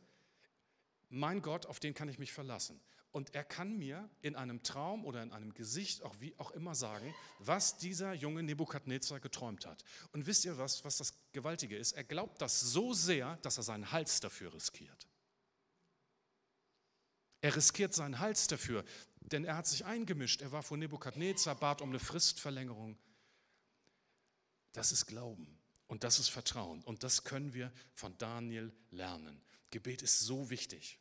[1.08, 2.78] mein Gott, auf den kann ich mich verlassen.
[3.12, 6.76] Und er kann mir in einem Traum oder in einem Gesicht, auch wie auch immer
[6.76, 9.84] sagen, was dieser junge Nebukadnezar geträumt hat.
[10.12, 11.92] Und wisst ihr was, was das Gewaltige ist?
[11.92, 15.08] Er glaubt das so sehr, dass er seinen Hals dafür riskiert.
[17.40, 18.84] Er riskiert seinen Hals dafür,
[19.20, 20.40] denn er hat sich eingemischt.
[20.40, 22.96] Er war vor Nebukadnezar, bat um eine Fristverlängerung.
[24.72, 29.42] Das ist Glauben und das ist Vertrauen und das können wir von Daniel lernen.
[29.70, 30.99] Gebet ist so wichtig.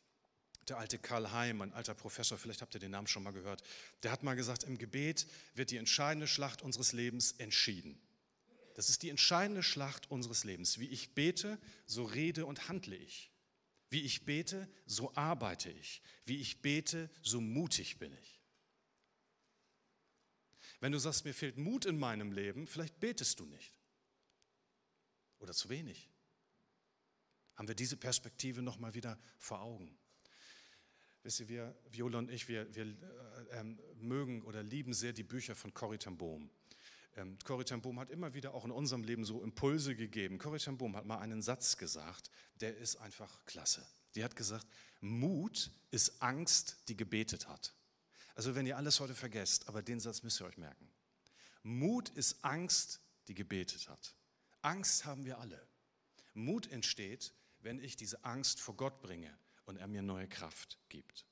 [0.70, 3.64] Der alte Karl Heim, ein alter Professor, vielleicht habt ihr den Namen schon mal gehört,
[4.04, 8.00] der hat mal gesagt, im Gebet wird die entscheidende Schlacht unseres Lebens entschieden.
[8.74, 10.78] Das ist die entscheidende Schlacht unseres Lebens.
[10.78, 13.32] Wie ich bete, so rede und handle ich.
[13.88, 16.02] Wie ich bete, so arbeite ich.
[16.24, 18.40] Wie ich bete, so mutig bin ich.
[20.78, 23.76] Wenn du sagst, mir fehlt Mut in meinem Leben, vielleicht betest du nicht.
[25.40, 26.08] Oder zu wenig.
[27.56, 29.99] Haben wir diese Perspektive nochmal wieder vor Augen.
[31.22, 35.22] Wisst ihr, wir, Viola und ich, wir, wir äh, ähm, mögen oder lieben sehr die
[35.22, 36.48] Bücher von Corrie ten Boom.
[37.16, 40.38] Ähm, Corrie ten Boom hat immer wieder auch in unserem Leben so Impulse gegeben.
[40.38, 42.30] Corrie ten Boom hat mal einen Satz gesagt,
[42.60, 43.86] der ist einfach klasse.
[44.14, 44.66] Die hat gesagt,
[45.00, 47.74] Mut ist Angst, die gebetet hat.
[48.34, 50.88] Also wenn ihr alles heute vergesst, aber den Satz müsst ihr euch merken.
[51.62, 54.14] Mut ist Angst, die gebetet hat.
[54.62, 55.60] Angst haben wir alle.
[56.32, 59.36] Mut entsteht, wenn ich diese Angst vor Gott bringe
[59.70, 61.24] und er mir neue Kraft gibt.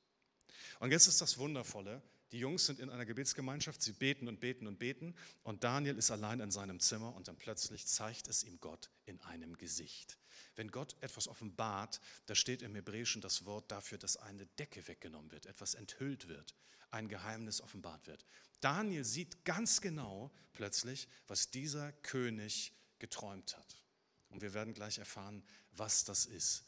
[0.80, 2.00] Und jetzt ist das Wundervolle,
[2.32, 6.10] die Jungs sind in einer Gebetsgemeinschaft, sie beten und beten und beten und Daniel ist
[6.10, 10.18] allein in seinem Zimmer und dann plötzlich zeigt es ihm Gott in einem Gesicht.
[10.54, 15.30] Wenn Gott etwas offenbart, da steht im Hebräischen das Wort dafür, dass eine Decke weggenommen
[15.32, 16.54] wird, etwas enthüllt wird,
[16.90, 18.24] ein Geheimnis offenbart wird.
[18.60, 23.82] Daniel sieht ganz genau plötzlich, was dieser König geträumt hat.
[24.30, 26.64] Und wir werden gleich erfahren, was das ist.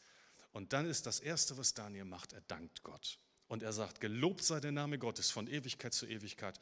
[0.51, 3.19] Und dann ist das Erste, was Daniel macht, er dankt Gott.
[3.47, 6.59] Und er sagt, gelobt sei der Name Gottes von Ewigkeit zu Ewigkeit,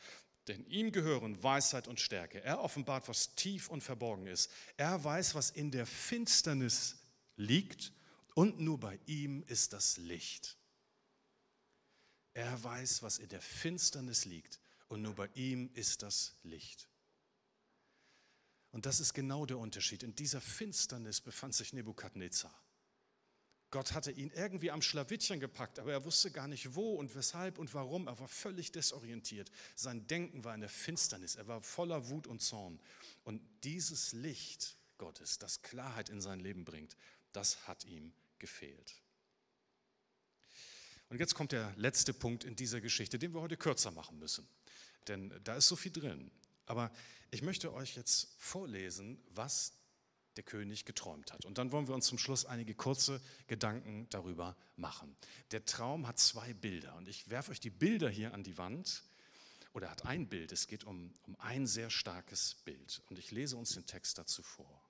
[0.47, 2.43] denn ihm gehören Weisheit und Stärke.
[2.43, 4.51] Er offenbart, was tief und verborgen ist.
[4.77, 6.97] Er weiß, was in der Finsternis
[7.35, 7.93] liegt
[8.33, 10.57] und nur bei ihm ist das Licht.
[12.33, 16.89] Er weiß, was in der Finsternis liegt und nur bei ihm ist das Licht.
[18.71, 20.03] Und das ist genau der Unterschied.
[20.03, 22.53] In dieser Finsternis befand sich Nebukadnezar.
[23.71, 27.59] Gott hatte ihn irgendwie am Schlawittchen gepackt, aber er wusste gar nicht wo und weshalb
[27.59, 28.07] und warum.
[28.07, 29.51] Er war völlig desorientiert.
[29.75, 31.35] Sein Denken war in der Finsternis.
[31.35, 32.79] Er war voller Wut und Zorn.
[33.23, 36.97] Und dieses Licht Gottes, das Klarheit in sein Leben bringt,
[37.31, 38.95] das hat ihm gefehlt.
[41.09, 44.47] Und jetzt kommt der letzte Punkt in dieser Geschichte, den wir heute kürzer machen müssen.
[45.07, 46.31] Denn da ist so viel drin.
[46.65, 46.91] Aber
[47.31, 49.73] ich möchte euch jetzt vorlesen, was
[50.39, 51.43] der König geträumt hat.
[51.43, 55.13] Und dann wollen wir uns zum Schluss einige kurze Gedanken darüber machen.
[55.51, 59.03] Der Traum hat zwei Bilder und ich werfe euch die Bilder hier an die Wand.
[59.73, 63.01] Oder hat ein Bild, es geht um, um ein sehr starkes Bild.
[63.09, 64.81] Und ich lese uns den Text dazu vor.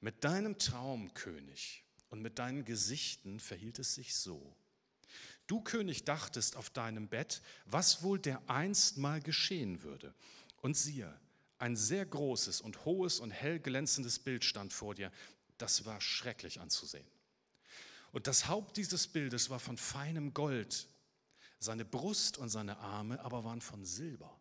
[0.00, 4.56] Mit deinem Traum, König, und mit deinen Gesichten verhielt es sich so.
[5.46, 10.14] Du, König, dachtest auf deinem Bett, was wohl der einst mal geschehen würde.
[10.62, 11.14] Und siehe,
[11.58, 15.10] ein sehr großes und hohes und hell glänzendes Bild stand vor dir.
[15.58, 17.06] Das war schrecklich anzusehen.
[18.12, 20.86] Und das Haupt dieses Bildes war von feinem Gold.
[21.58, 24.40] Seine Brust und seine Arme aber waren von Silber.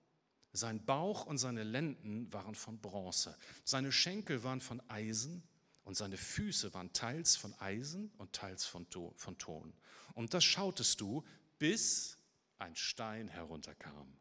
[0.52, 3.38] Sein Bauch und seine Lenden waren von Bronze.
[3.64, 5.44] Seine Schenkel waren von Eisen
[5.84, 9.74] und seine Füße waren teils von Eisen und teils von, Ton.
[10.14, 11.24] Und das schautest du,
[11.60, 12.18] bis
[12.58, 14.18] ein Stein herunterkam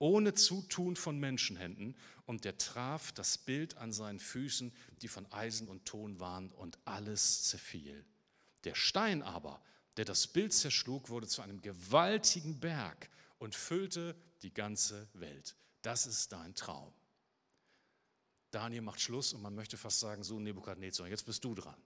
[0.00, 5.68] ohne Zutun von Menschenhänden, und der traf das Bild an seinen Füßen, die von Eisen
[5.68, 8.04] und Ton waren, und alles zerfiel.
[8.64, 9.62] Der Stein aber,
[9.96, 15.56] der das Bild zerschlug, wurde zu einem gewaltigen Berg und füllte die ganze Welt.
[15.82, 16.92] Das ist dein Traum.
[18.50, 21.80] Daniel macht Schluss und man möchte fast sagen, so Nebukadnezar, jetzt bist du dran.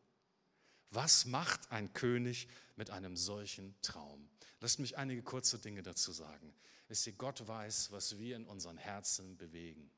[0.90, 4.29] Was macht ein König mit einem solchen Traum?
[4.61, 6.55] Lasst mich einige kurze Dinge dazu sagen.
[6.88, 9.90] Wisst ihr, Gott weiß, was wir in unseren Herzen bewegen.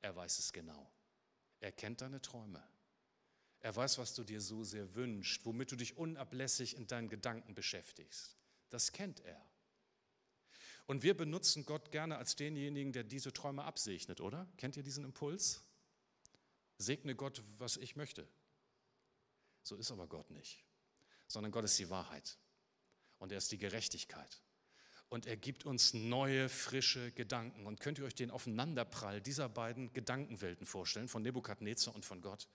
[0.00, 0.90] Er weiß es genau.
[1.60, 2.62] Er kennt deine Träume.
[3.60, 7.54] Er weiß, was du dir so sehr wünschst, womit du dich unablässig in deinen Gedanken
[7.54, 8.36] beschäftigst.
[8.70, 9.44] Das kennt er.
[10.86, 14.48] Und wir benutzen Gott gerne als denjenigen, der diese Träume absegnet, oder?
[14.56, 15.62] Kennt ihr diesen Impuls?
[16.78, 18.26] Segne Gott, was ich möchte.
[19.62, 20.64] So ist aber Gott nicht,
[21.26, 22.38] sondern Gott ist die Wahrheit
[23.18, 24.40] und er ist die Gerechtigkeit.
[25.10, 27.66] Und er gibt uns neue, frische Gedanken.
[27.66, 32.48] Und könnt ihr euch den Aufeinanderprall dieser beiden Gedankenwelten vorstellen, von Nebukadnezar und von Gott?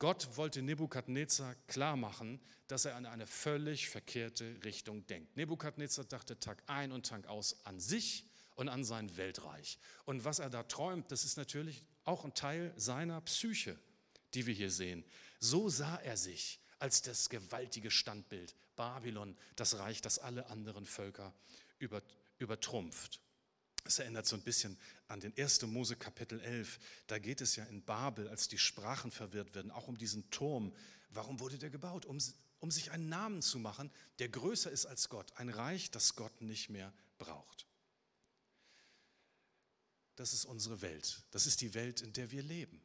[0.00, 5.36] Gott wollte Nebukadnezar klar machen, dass er in eine völlig verkehrte Richtung denkt.
[5.36, 9.78] Nebukadnezar dachte Tag ein und Tag aus an sich und an sein Weltreich.
[10.04, 13.78] Und was er da träumt, das ist natürlich auch ein Teil seiner Psyche,
[14.34, 15.04] die wir hier sehen.
[15.38, 21.34] So sah er sich als das gewaltige Standbild Babylon, das Reich, das alle anderen Völker
[21.78, 23.20] übertrumpft.
[23.84, 25.62] Es erinnert so ein bisschen an den 1.
[25.62, 26.78] Mose Kapitel 11.
[27.06, 30.74] Da geht es ja in Babel, als die Sprachen verwirrt werden, auch um diesen Turm.
[31.10, 32.04] Warum wurde der gebaut?
[32.04, 32.18] Um,
[32.60, 35.32] um sich einen Namen zu machen, der größer ist als Gott.
[35.36, 37.66] Ein Reich, das Gott nicht mehr braucht.
[40.16, 41.22] Das ist unsere Welt.
[41.30, 42.82] Das ist die Welt, in der wir leben.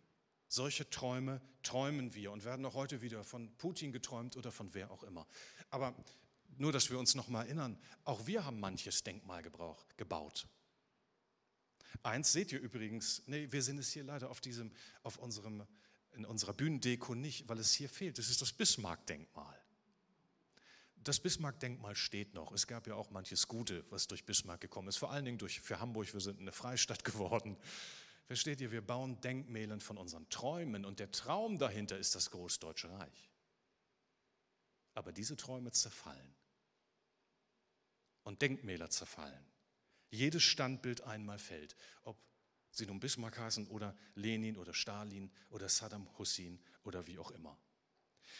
[0.47, 4.91] Solche Träume träumen wir und werden auch heute wieder von Putin geträumt oder von wer
[4.91, 5.27] auch immer.
[5.71, 5.95] Aber
[6.59, 9.43] nur, dass wir uns noch mal erinnern, auch wir haben manches Denkmal
[9.97, 10.47] gebaut.
[12.01, 14.71] Eins seht ihr übrigens, nee, wir sind es hier leider auf diesem,
[15.03, 15.65] auf unserem,
[16.13, 18.17] in unserer Bühnendeko nicht, weil es hier fehlt.
[18.17, 19.59] Das ist das Bismarck-Denkmal.
[20.95, 22.51] Das Bismarck-Denkmal steht noch.
[22.51, 24.97] Es gab ja auch manches Gute, was durch Bismarck gekommen ist.
[24.97, 27.57] Vor allen Dingen durch, für Hamburg, wir sind eine Freistadt geworden.
[28.25, 32.89] Versteht ihr, wir bauen Denkmälen von unseren Träumen und der Traum dahinter ist das Großdeutsche
[32.89, 33.29] Reich.
[34.93, 36.33] Aber diese Träume zerfallen
[38.23, 39.45] und Denkmäler zerfallen.
[40.09, 42.17] Jedes Standbild einmal fällt, ob
[42.71, 47.57] sie nun Bismarck heißen oder Lenin oder Stalin oder Saddam Hussein oder wie auch immer.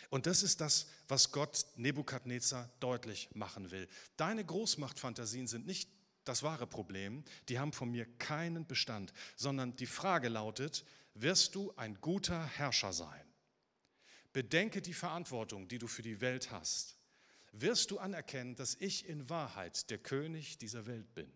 [0.10, 3.88] Und das ist das, was Gott Nebukadnezar deutlich machen will.
[4.18, 5.90] Deine Großmachtfantasien sind nicht
[6.24, 11.74] das wahre Problem, die haben von mir keinen Bestand, sondern die Frage lautet, wirst du
[11.76, 13.26] ein guter Herrscher sein?
[14.32, 16.98] Bedenke die Verantwortung, die du für die Welt hast.
[17.54, 21.32] Wirst du anerkennen, dass ich in Wahrheit der König dieser Welt bin?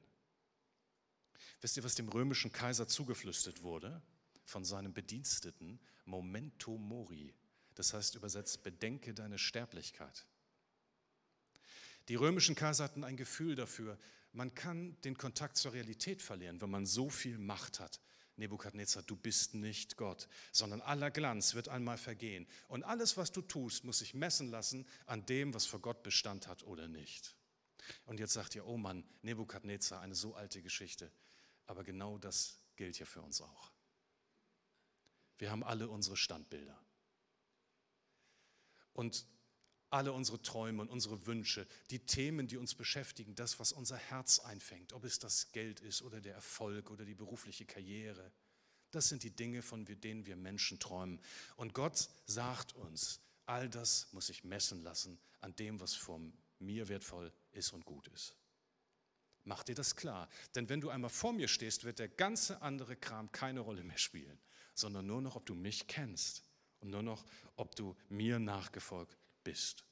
[1.61, 4.01] Wisst ihr, was dem römischen Kaiser zugeflüstert wurde?
[4.43, 7.35] Von seinem Bediensteten Momento Mori.
[7.75, 10.25] Das heißt übersetzt, bedenke deine Sterblichkeit.
[12.07, 13.99] Die römischen Kaiser hatten ein Gefühl dafür,
[14.31, 17.99] man kann den Kontakt zur Realität verlieren, wenn man so viel Macht hat.
[18.37, 22.47] Nebukadnezar, du bist nicht Gott, sondern aller Glanz wird einmal vergehen.
[22.67, 26.47] Und alles, was du tust, muss sich messen lassen an dem, was für Gott Bestand
[26.47, 27.35] hat oder nicht.
[28.05, 31.11] Und jetzt sagt ihr, oh Mann, Nebukadnezar, eine so alte Geschichte.
[31.65, 33.71] Aber genau das gilt ja für uns auch.
[35.37, 36.79] Wir haben alle unsere Standbilder.
[38.93, 39.25] Und
[39.89, 44.39] alle unsere Träume und unsere Wünsche, die Themen, die uns beschäftigen, das, was unser Herz
[44.39, 48.31] einfängt, ob es das Geld ist oder der Erfolg oder die berufliche Karriere,
[48.91, 51.19] das sind die Dinge, von denen wir Menschen träumen.
[51.55, 56.87] Und Gott sagt uns, all das muss ich messen lassen an dem, was von mir
[56.87, 58.35] wertvoll ist und gut ist.
[59.43, 60.29] Mach dir das klar.
[60.55, 63.97] Denn wenn du einmal vor mir stehst, wird der ganze andere Kram keine Rolle mehr
[63.97, 64.39] spielen,
[64.73, 66.43] sondern nur noch, ob du mich kennst
[66.79, 69.85] und nur noch, ob du mir nachgefolgt bist.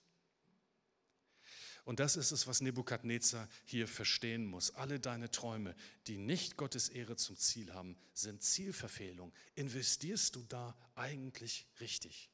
[1.85, 4.71] Und das ist es, was Nebukadnezar hier verstehen muss.
[4.71, 5.75] Alle deine Träume,
[6.07, 9.31] die nicht Gottes Ehre zum Ziel haben, sind Zielverfehlung.
[9.53, 12.29] Investierst du da eigentlich richtig?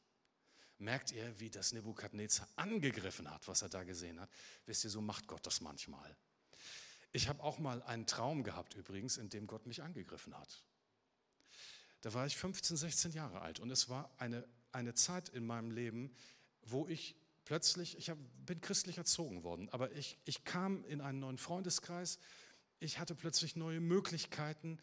[0.80, 4.32] Merkt ihr, wie das Nebukadnezar angegriffen hat, was er da gesehen hat?
[4.66, 6.18] Wisst ihr, so macht Gott das manchmal.
[7.12, 10.64] Ich habe auch mal einen Traum gehabt übrigens, in dem Gott mich angegriffen hat.
[12.00, 15.70] Da war ich 15, 16 Jahre alt und es war eine, eine Zeit in meinem
[15.70, 16.16] Leben,
[16.64, 21.20] wo ich plötzlich, ich hab, bin christlich erzogen worden, aber ich, ich kam in einen
[21.20, 22.20] neuen Freundeskreis,
[22.80, 24.80] ich hatte plötzlich neue Möglichkeiten,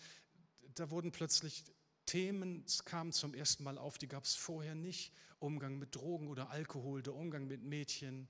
[0.74, 1.64] da wurden plötzlich
[2.08, 5.12] Themen kamen zum ersten Mal auf, die gab es vorher nicht.
[5.40, 8.28] Umgang mit Drogen oder Alkohol, der Umgang mit Mädchen.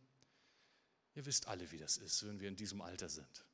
[1.15, 3.47] Ihr wisst alle, wie das ist, wenn wir in diesem Alter sind.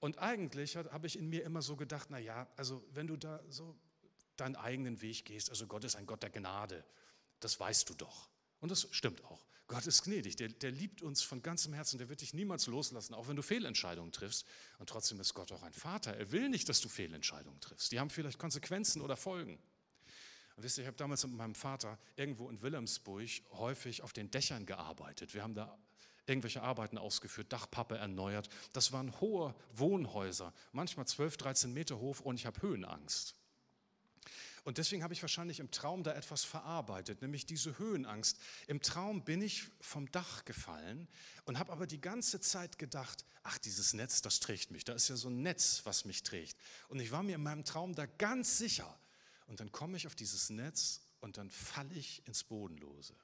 [0.00, 3.44] Und eigentlich habe ich in mir immer so gedacht, na ja, also wenn du da
[3.50, 3.76] so
[4.36, 6.84] deinen eigenen Weg gehst, also Gott ist ein Gott der Gnade,
[7.44, 8.28] das weißt du doch.
[8.60, 9.44] Und das stimmt auch.
[9.66, 13.14] Gott ist gnädig, der, der liebt uns von ganzem Herzen, der wird dich niemals loslassen,
[13.14, 14.46] auch wenn du Fehlentscheidungen triffst.
[14.78, 16.14] Und trotzdem ist Gott auch ein Vater.
[16.14, 17.90] Er will nicht, dass du Fehlentscheidungen triffst.
[17.90, 19.58] Die haben vielleicht Konsequenzen oder Folgen.
[20.56, 24.30] Und wisst ihr, ich habe damals mit meinem Vater irgendwo in Wilhelmsburg häufig auf den
[24.30, 25.32] Dächern gearbeitet.
[25.32, 25.78] Wir haben da
[26.26, 28.48] irgendwelche Arbeiten ausgeführt, Dachpappe erneuert.
[28.72, 33.34] Das waren hohe Wohnhäuser, manchmal 12, 13 Meter hoch und ich habe Höhenangst.
[34.64, 38.38] Und deswegen habe ich wahrscheinlich im Traum da etwas verarbeitet, nämlich diese Höhenangst.
[38.68, 41.08] Im Traum bin ich vom Dach gefallen
[41.44, 44.84] und habe aber die ganze Zeit gedacht, ach, dieses Netz, das trägt mich.
[44.84, 46.56] Da ist ja so ein Netz, was mich trägt.
[46.88, 48.98] Und ich war mir in meinem Traum da ganz sicher.
[49.46, 53.16] Und dann komme ich auf dieses Netz und dann falle ich ins Bodenlose.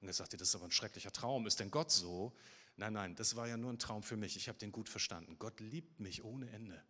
[0.00, 1.46] Und er sagte, das ist aber ein schrecklicher Traum.
[1.46, 2.32] Ist denn Gott so?
[2.76, 4.36] Nein, nein, das war ja nur ein Traum für mich.
[4.36, 5.36] Ich habe den gut verstanden.
[5.38, 6.80] Gott liebt mich ohne Ende.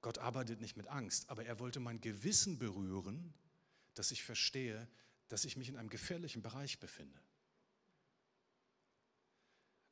[0.00, 3.34] Gott arbeitet nicht mit Angst, aber er wollte mein Gewissen berühren,
[3.94, 4.88] dass ich verstehe,
[5.28, 7.20] dass ich mich in einem gefährlichen Bereich befinde.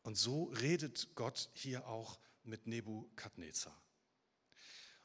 [0.02, 3.78] Und so redet Gott hier auch mit Nebukadnezar.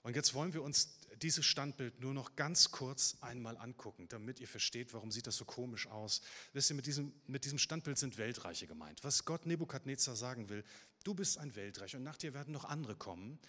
[0.03, 4.49] Und jetzt wollen wir uns dieses Standbild nur noch ganz kurz einmal angucken, damit ihr
[4.49, 6.21] versteht, warum sieht das so komisch aus.
[6.51, 9.01] Wisst ihr, mit diesem, mit diesem Standbild sind Weltreiche gemeint.
[9.05, 10.65] Was Gott Nebukadnezar sagen will,
[11.05, 13.39] du bist ein Weltreich und nach dir werden noch andere kommen.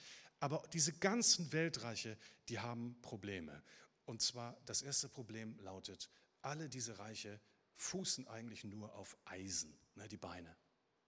[0.45, 2.19] Aber diese ganzen Weltreiche,
[2.51, 3.63] die haben Probleme.
[4.05, 6.11] Und zwar das erste Problem lautet,
[6.43, 7.41] alle diese Reiche
[7.77, 10.55] fußen eigentlich nur auf Eisen, ne, die Beine.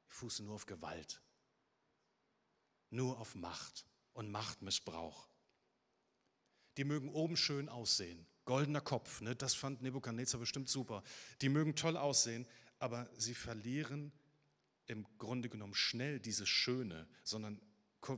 [0.08, 1.20] Die fußen nur auf Gewalt,
[2.88, 3.84] nur auf Macht
[4.14, 5.28] und Machtmissbrauch.
[6.78, 8.26] Die mögen oben schön aussehen.
[8.46, 11.02] Goldener Kopf, ne, das fand Nebukadnezar bestimmt super.
[11.42, 12.46] Die mögen toll aussehen,
[12.78, 14.12] aber sie verlieren
[14.86, 17.60] im Grunde genommen schnell dieses Schöne, sondern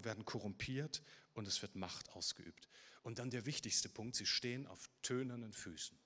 [0.03, 1.03] werden korrumpiert
[1.35, 2.68] und es wird Macht ausgeübt.
[3.03, 5.99] Und dann der wichtigste Punkt, sie stehen auf tönernen Füßen.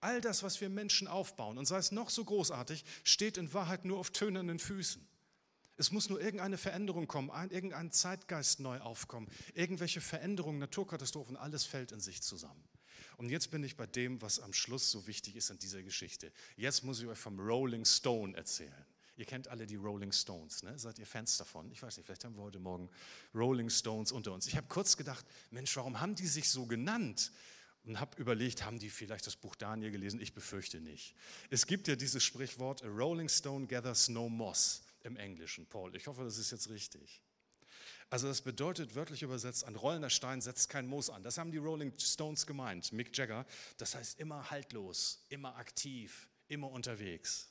[0.00, 3.84] All das, was wir Menschen aufbauen, und sei es noch so großartig, steht in Wahrheit
[3.84, 5.06] nur auf tönernen Füßen.
[5.76, 11.92] Es muss nur irgendeine Veränderung kommen, irgendein Zeitgeist neu aufkommen, irgendwelche Veränderungen, Naturkatastrophen, alles fällt
[11.92, 12.62] in sich zusammen.
[13.16, 16.32] Und jetzt bin ich bei dem, was am Schluss so wichtig ist in dieser Geschichte.
[16.56, 18.86] Jetzt muss ich euch vom Rolling Stone erzählen.
[19.20, 20.78] Ihr kennt alle die Rolling Stones, ne?
[20.78, 21.70] seid ihr Fans davon?
[21.72, 22.88] Ich weiß nicht, vielleicht haben wir heute Morgen
[23.34, 24.46] Rolling Stones unter uns.
[24.46, 27.30] Ich habe kurz gedacht, Mensch, warum haben die sich so genannt?
[27.84, 30.22] Und habe überlegt, haben die vielleicht das Buch Daniel gelesen?
[30.22, 31.14] Ich befürchte nicht.
[31.50, 35.94] Es gibt ja dieses Sprichwort, a Rolling Stone gathers no moss im Englischen, Paul.
[35.96, 37.22] Ich hoffe, das ist jetzt richtig.
[38.08, 41.22] Also das bedeutet wörtlich übersetzt, ein rollender Stein setzt kein Moos an.
[41.22, 43.44] Das haben die Rolling Stones gemeint, Mick Jagger.
[43.76, 47.49] Das heißt immer haltlos, immer aktiv, immer unterwegs.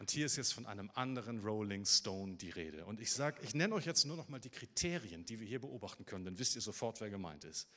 [0.00, 2.86] Und hier ist jetzt von einem anderen Rolling Stone die Rede.
[2.86, 5.60] Und ich sage, ich nenne euch jetzt nur noch mal die Kriterien, die wir hier
[5.60, 7.68] beobachten können, dann wisst ihr sofort, wer gemeint ist.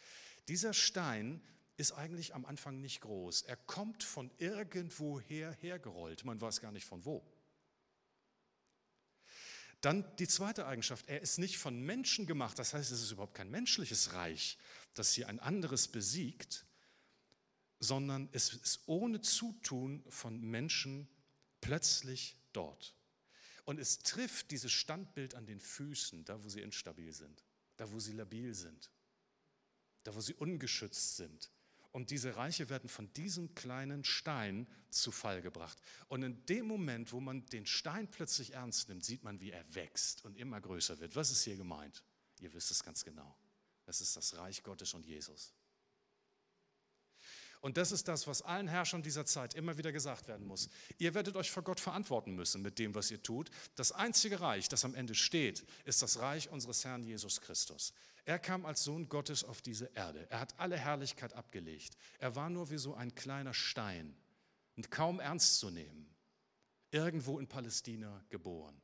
[0.47, 1.41] Dieser Stein
[1.75, 3.41] ist eigentlich am Anfang nicht groß.
[3.41, 6.23] Er kommt von irgendwoher hergerollt.
[6.23, 7.29] Man weiß gar nicht von wo.
[9.81, 13.35] Dann die zweite Eigenschaft, er ist nicht von Menschen gemacht, das heißt, es ist überhaupt
[13.35, 14.57] kein menschliches Reich,
[14.93, 16.65] das hier ein anderes besiegt,
[17.81, 21.09] sondern es ist ohne Zutun von Menschen
[21.63, 22.95] plötzlich dort.
[23.65, 27.43] Und es trifft dieses Standbild an den Füßen, da wo sie instabil sind,
[27.77, 28.91] da wo sie labil sind,
[30.03, 31.49] da wo sie ungeschützt sind,
[31.93, 35.77] und diese Reiche werden von diesem kleinen Stein zu Fall gebracht.
[36.07, 39.63] Und in dem Moment, wo man den Stein plötzlich ernst nimmt, sieht man, wie er
[39.75, 41.15] wächst und immer größer wird.
[41.15, 42.03] Was ist hier gemeint?
[42.39, 43.37] Ihr wisst es ganz genau.
[43.85, 45.53] Es ist das Reich Gottes und Jesus.
[47.63, 50.67] Und das ist das, was allen Herrschern dieser Zeit immer wieder gesagt werden muss.
[50.97, 53.49] Ihr werdet euch vor Gott verantworten müssen mit dem, was ihr tut.
[53.75, 57.93] Das einzige Reich, das am Ende steht, ist das Reich unseres Herrn Jesus Christus.
[58.25, 60.27] Er kam als Sohn Gottes auf diese Erde.
[60.29, 61.95] Er hat alle Herrlichkeit abgelegt.
[62.19, 64.13] Er war nur wie so ein kleiner Stein
[64.75, 66.13] und kaum ernst zu nehmen.
[66.91, 68.82] Irgendwo in Palästina geboren.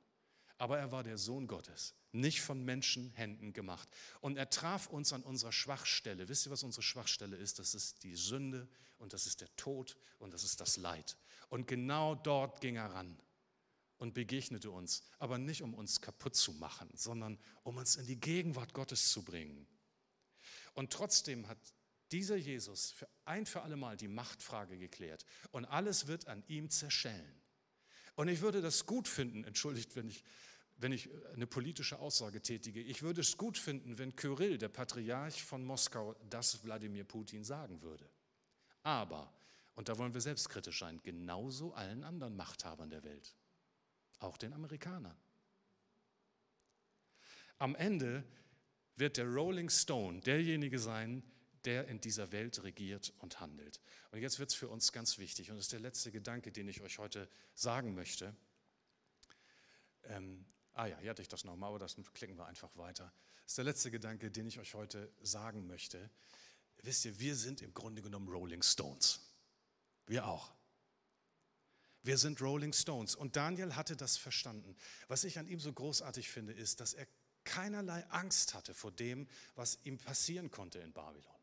[0.60, 3.88] Aber er war der Sohn Gottes nicht von Menschenhänden gemacht.
[4.20, 6.28] Und er traf uns an unserer Schwachstelle.
[6.28, 7.60] Wisst ihr, was unsere Schwachstelle ist?
[7.60, 11.18] Das ist die Sünde und das ist der Tod und das ist das Leid.
[11.50, 13.18] Und genau dort ging er ran
[13.98, 18.20] und begegnete uns, aber nicht um uns kaputt zu machen, sondern um uns in die
[18.20, 19.68] Gegenwart Gottes zu bringen.
[20.74, 21.60] Und trotzdem hat
[22.12, 26.70] dieser Jesus für ein für alle Mal die Machtfrage geklärt und alles wird an ihm
[26.70, 27.40] zerschellen.
[28.16, 30.24] Und ich würde das gut finden, entschuldigt, wenn ich
[30.80, 32.82] wenn ich eine politische Aussage tätige.
[32.82, 37.82] Ich würde es gut finden, wenn Kyrill, der Patriarch von Moskau, das Wladimir Putin sagen
[37.82, 38.10] würde.
[38.84, 39.34] Aber,
[39.76, 43.36] und da wollen wir selbstkritisch sein, genauso allen anderen Machthabern der Welt,
[44.20, 45.18] auch den Amerikanern.
[47.58, 48.24] Am Ende
[48.96, 51.24] wird der Rolling Stone derjenige sein,
[51.66, 53.82] der in dieser Welt regiert und handelt.
[54.12, 56.70] Und jetzt wird es für uns ganz wichtig, und das ist der letzte Gedanke, den
[56.70, 58.34] ich euch heute sagen möchte.
[60.04, 60.46] Ähm,
[60.80, 63.12] Ah ja, hier hatte ich das nochmal, aber das klicken wir einfach weiter.
[63.44, 66.10] Das ist der letzte Gedanke, den ich euch heute sagen möchte.
[66.84, 69.20] Wisst ihr, wir sind im Grunde genommen Rolling Stones.
[70.06, 70.54] Wir auch.
[72.02, 73.14] Wir sind Rolling Stones.
[73.14, 74.74] Und Daniel hatte das verstanden.
[75.10, 77.08] Was ich an ihm so großartig finde, ist, dass er
[77.44, 81.36] keinerlei Angst hatte vor dem, was ihm passieren konnte in Babylon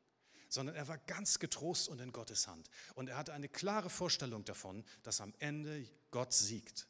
[0.49, 2.71] sondern er war ganz getrost und in Gottes Hand.
[2.95, 6.87] Und er hatte eine klare Vorstellung davon, dass am Ende Gott siegt.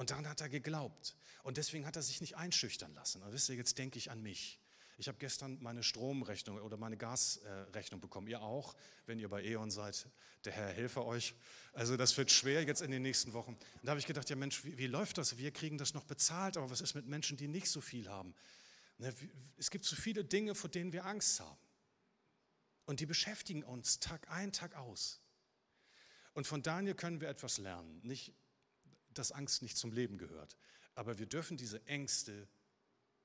[0.00, 1.14] Und daran hat er geglaubt.
[1.42, 3.22] Und deswegen hat er sich nicht einschüchtern lassen.
[3.22, 4.58] Und wisst ihr, jetzt denke ich an mich.
[4.96, 8.26] Ich habe gestern meine Stromrechnung oder meine Gasrechnung bekommen.
[8.26, 8.74] Ihr auch,
[9.04, 10.08] wenn ihr bei E.ON seid.
[10.46, 11.34] Der Herr helfe euch.
[11.74, 13.50] Also das wird schwer jetzt in den nächsten Wochen.
[13.50, 15.36] Und da habe ich gedacht, ja Mensch, wie, wie läuft das?
[15.36, 18.34] Wir kriegen das noch bezahlt, aber was ist mit Menschen, die nicht so viel haben?
[18.96, 19.14] Ne,
[19.58, 21.60] es gibt so viele Dinge, vor denen wir Angst haben.
[22.86, 25.20] Und die beschäftigen uns Tag ein, Tag aus.
[26.32, 28.00] Und von Daniel können wir etwas lernen.
[28.02, 28.32] Nicht,
[29.14, 30.56] dass Angst nicht zum Leben gehört,
[30.94, 32.48] aber wir dürfen diese Ängste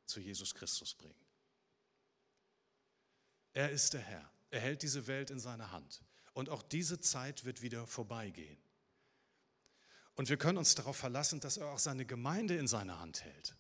[0.06, 1.26] zu Jesus Christus bringen.
[3.54, 4.30] Er ist der Herr.
[4.52, 6.04] Er hält diese Welt in seiner Hand.
[6.34, 8.58] Und auch diese Zeit wird wieder vorbeigehen.
[10.16, 13.56] Und wir können uns darauf verlassen, dass er auch seine Gemeinde in seiner Hand hält.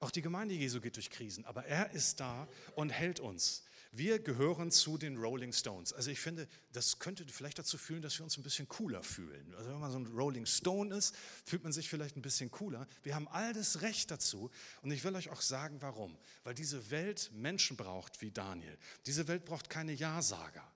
[0.00, 3.64] Auch die Gemeinde Jesu geht durch Krisen, aber er ist da und hält uns.
[3.98, 5.92] Wir gehören zu den Rolling Stones.
[5.92, 9.52] Also ich finde, das könnte vielleicht dazu führen, dass wir uns ein bisschen cooler fühlen.
[9.56, 12.86] Also wenn man so ein Rolling Stone ist, fühlt man sich vielleicht ein bisschen cooler.
[13.02, 14.52] Wir haben all das Recht dazu.
[14.82, 16.16] Und ich will euch auch sagen, warum.
[16.44, 18.78] Weil diese Welt Menschen braucht wie Daniel.
[19.04, 20.72] Diese Welt braucht keine Ja-Sager,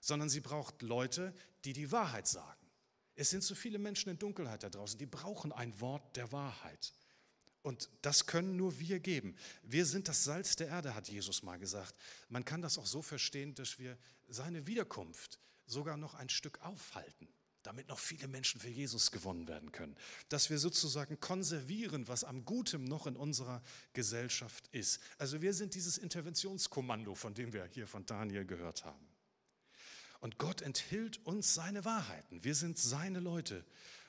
[0.00, 1.32] sondern sie braucht Leute,
[1.64, 2.66] die die Wahrheit sagen.
[3.14, 6.94] Es sind so viele Menschen in Dunkelheit da draußen, die brauchen ein Wort der Wahrheit.
[7.64, 9.34] Und das können nur wir geben.
[9.62, 11.94] Wir sind das Salz der Erde, hat Jesus mal gesagt.
[12.28, 13.96] Man kann das auch so verstehen, dass wir
[14.28, 17.26] seine Wiederkunft sogar noch ein Stück aufhalten,
[17.62, 19.96] damit noch viele Menschen für Jesus gewonnen werden können.
[20.28, 23.62] Dass wir sozusagen konservieren, was am Gutem noch in unserer
[23.94, 25.00] Gesellschaft ist.
[25.16, 29.08] Also wir sind dieses Interventionskommando, von dem wir hier von Daniel gehört haben.
[30.20, 32.44] Und Gott enthüllt uns seine Wahrheiten.
[32.44, 33.64] Wir sind seine Leute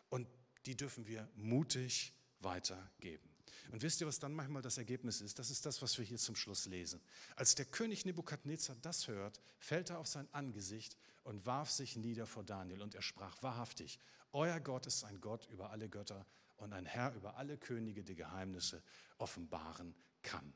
[0.09, 0.27] und
[0.65, 3.34] die dürfen wir mutig weitergeben.
[3.71, 5.39] Und wisst ihr, was dann manchmal das Ergebnis ist?
[5.39, 7.01] Das ist das, was wir hier zum Schluss lesen.
[7.35, 12.25] Als der König Nebukadnezar das hört, fällt er auf sein Angesicht und warf sich nieder
[12.25, 12.81] vor Daniel.
[12.81, 13.99] Und er sprach wahrhaftig,
[14.31, 16.25] euer Gott ist ein Gott über alle Götter
[16.57, 18.81] und ein Herr über alle Könige, die Geheimnisse
[19.17, 20.53] offenbaren kann.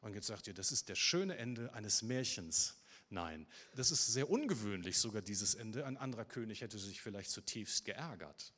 [0.00, 2.76] Und jetzt sagt ihr, das ist der schöne Ende eines Märchens.
[3.10, 5.84] Nein, das ist sehr ungewöhnlich, sogar dieses Ende.
[5.84, 8.52] Ein anderer König hätte sich vielleicht zutiefst geärgert.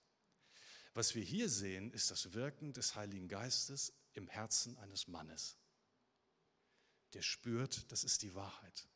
[0.94, 5.56] Was wir hier sehen, ist das Wirken des Heiligen Geistes im Herzen eines Mannes.
[7.14, 8.86] Der spürt, das ist die Wahrheit.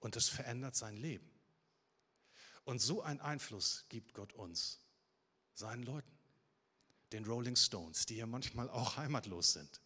[0.00, 1.30] Und das verändert sein Leben.
[2.64, 4.80] Und so einen Einfluss gibt Gott uns,
[5.54, 6.18] seinen Leuten,
[7.12, 9.80] den Rolling Stones, die ja manchmal auch heimatlos sind,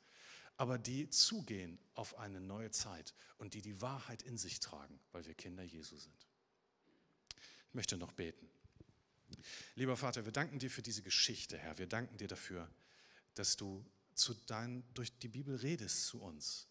[0.57, 5.25] aber die zugehen auf eine neue Zeit und die die Wahrheit in sich tragen, weil
[5.27, 6.27] wir Kinder Jesu sind.
[7.69, 8.49] Ich möchte noch beten.
[9.75, 11.79] Lieber Vater, wir danken dir für diese Geschichte, Herr.
[11.79, 12.71] Wir danken dir dafür,
[13.35, 13.85] dass du
[14.47, 16.69] dein, durch die Bibel redest zu uns.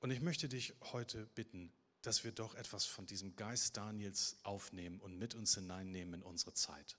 [0.00, 5.00] Und ich möchte dich heute bitten, dass wir doch etwas von diesem Geist Daniels aufnehmen
[5.00, 6.96] und mit uns hineinnehmen in unsere Zeit.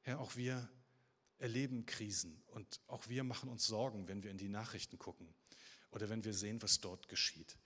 [0.00, 0.68] Herr, auch wir
[1.38, 5.34] erleben Krisen und auch wir machen uns Sorgen, wenn wir in die Nachrichten gucken
[5.90, 7.58] oder wenn wir sehen, was dort geschieht.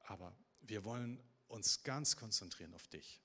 [0.00, 3.20] Aber wir wollen uns ganz konzentrieren auf dich.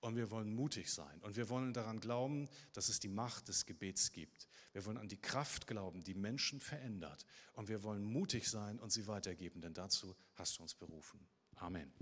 [0.00, 1.20] Und wir wollen mutig sein.
[1.22, 4.46] Und wir wollen daran glauben, dass es die Macht des Gebets gibt.
[4.72, 7.24] Wir wollen an die Kraft glauben, die Menschen verändert.
[7.54, 11.26] Und wir wollen mutig sein und sie weitergeben, denn dazu hast du uns berufen.
[11.56, 11.92] Amen.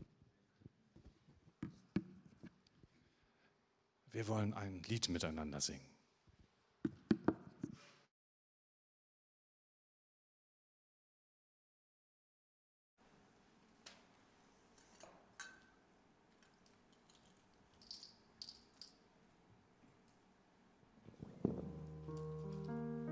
[4.11, 5.94] Wir wollen ein Lied miteinander singen.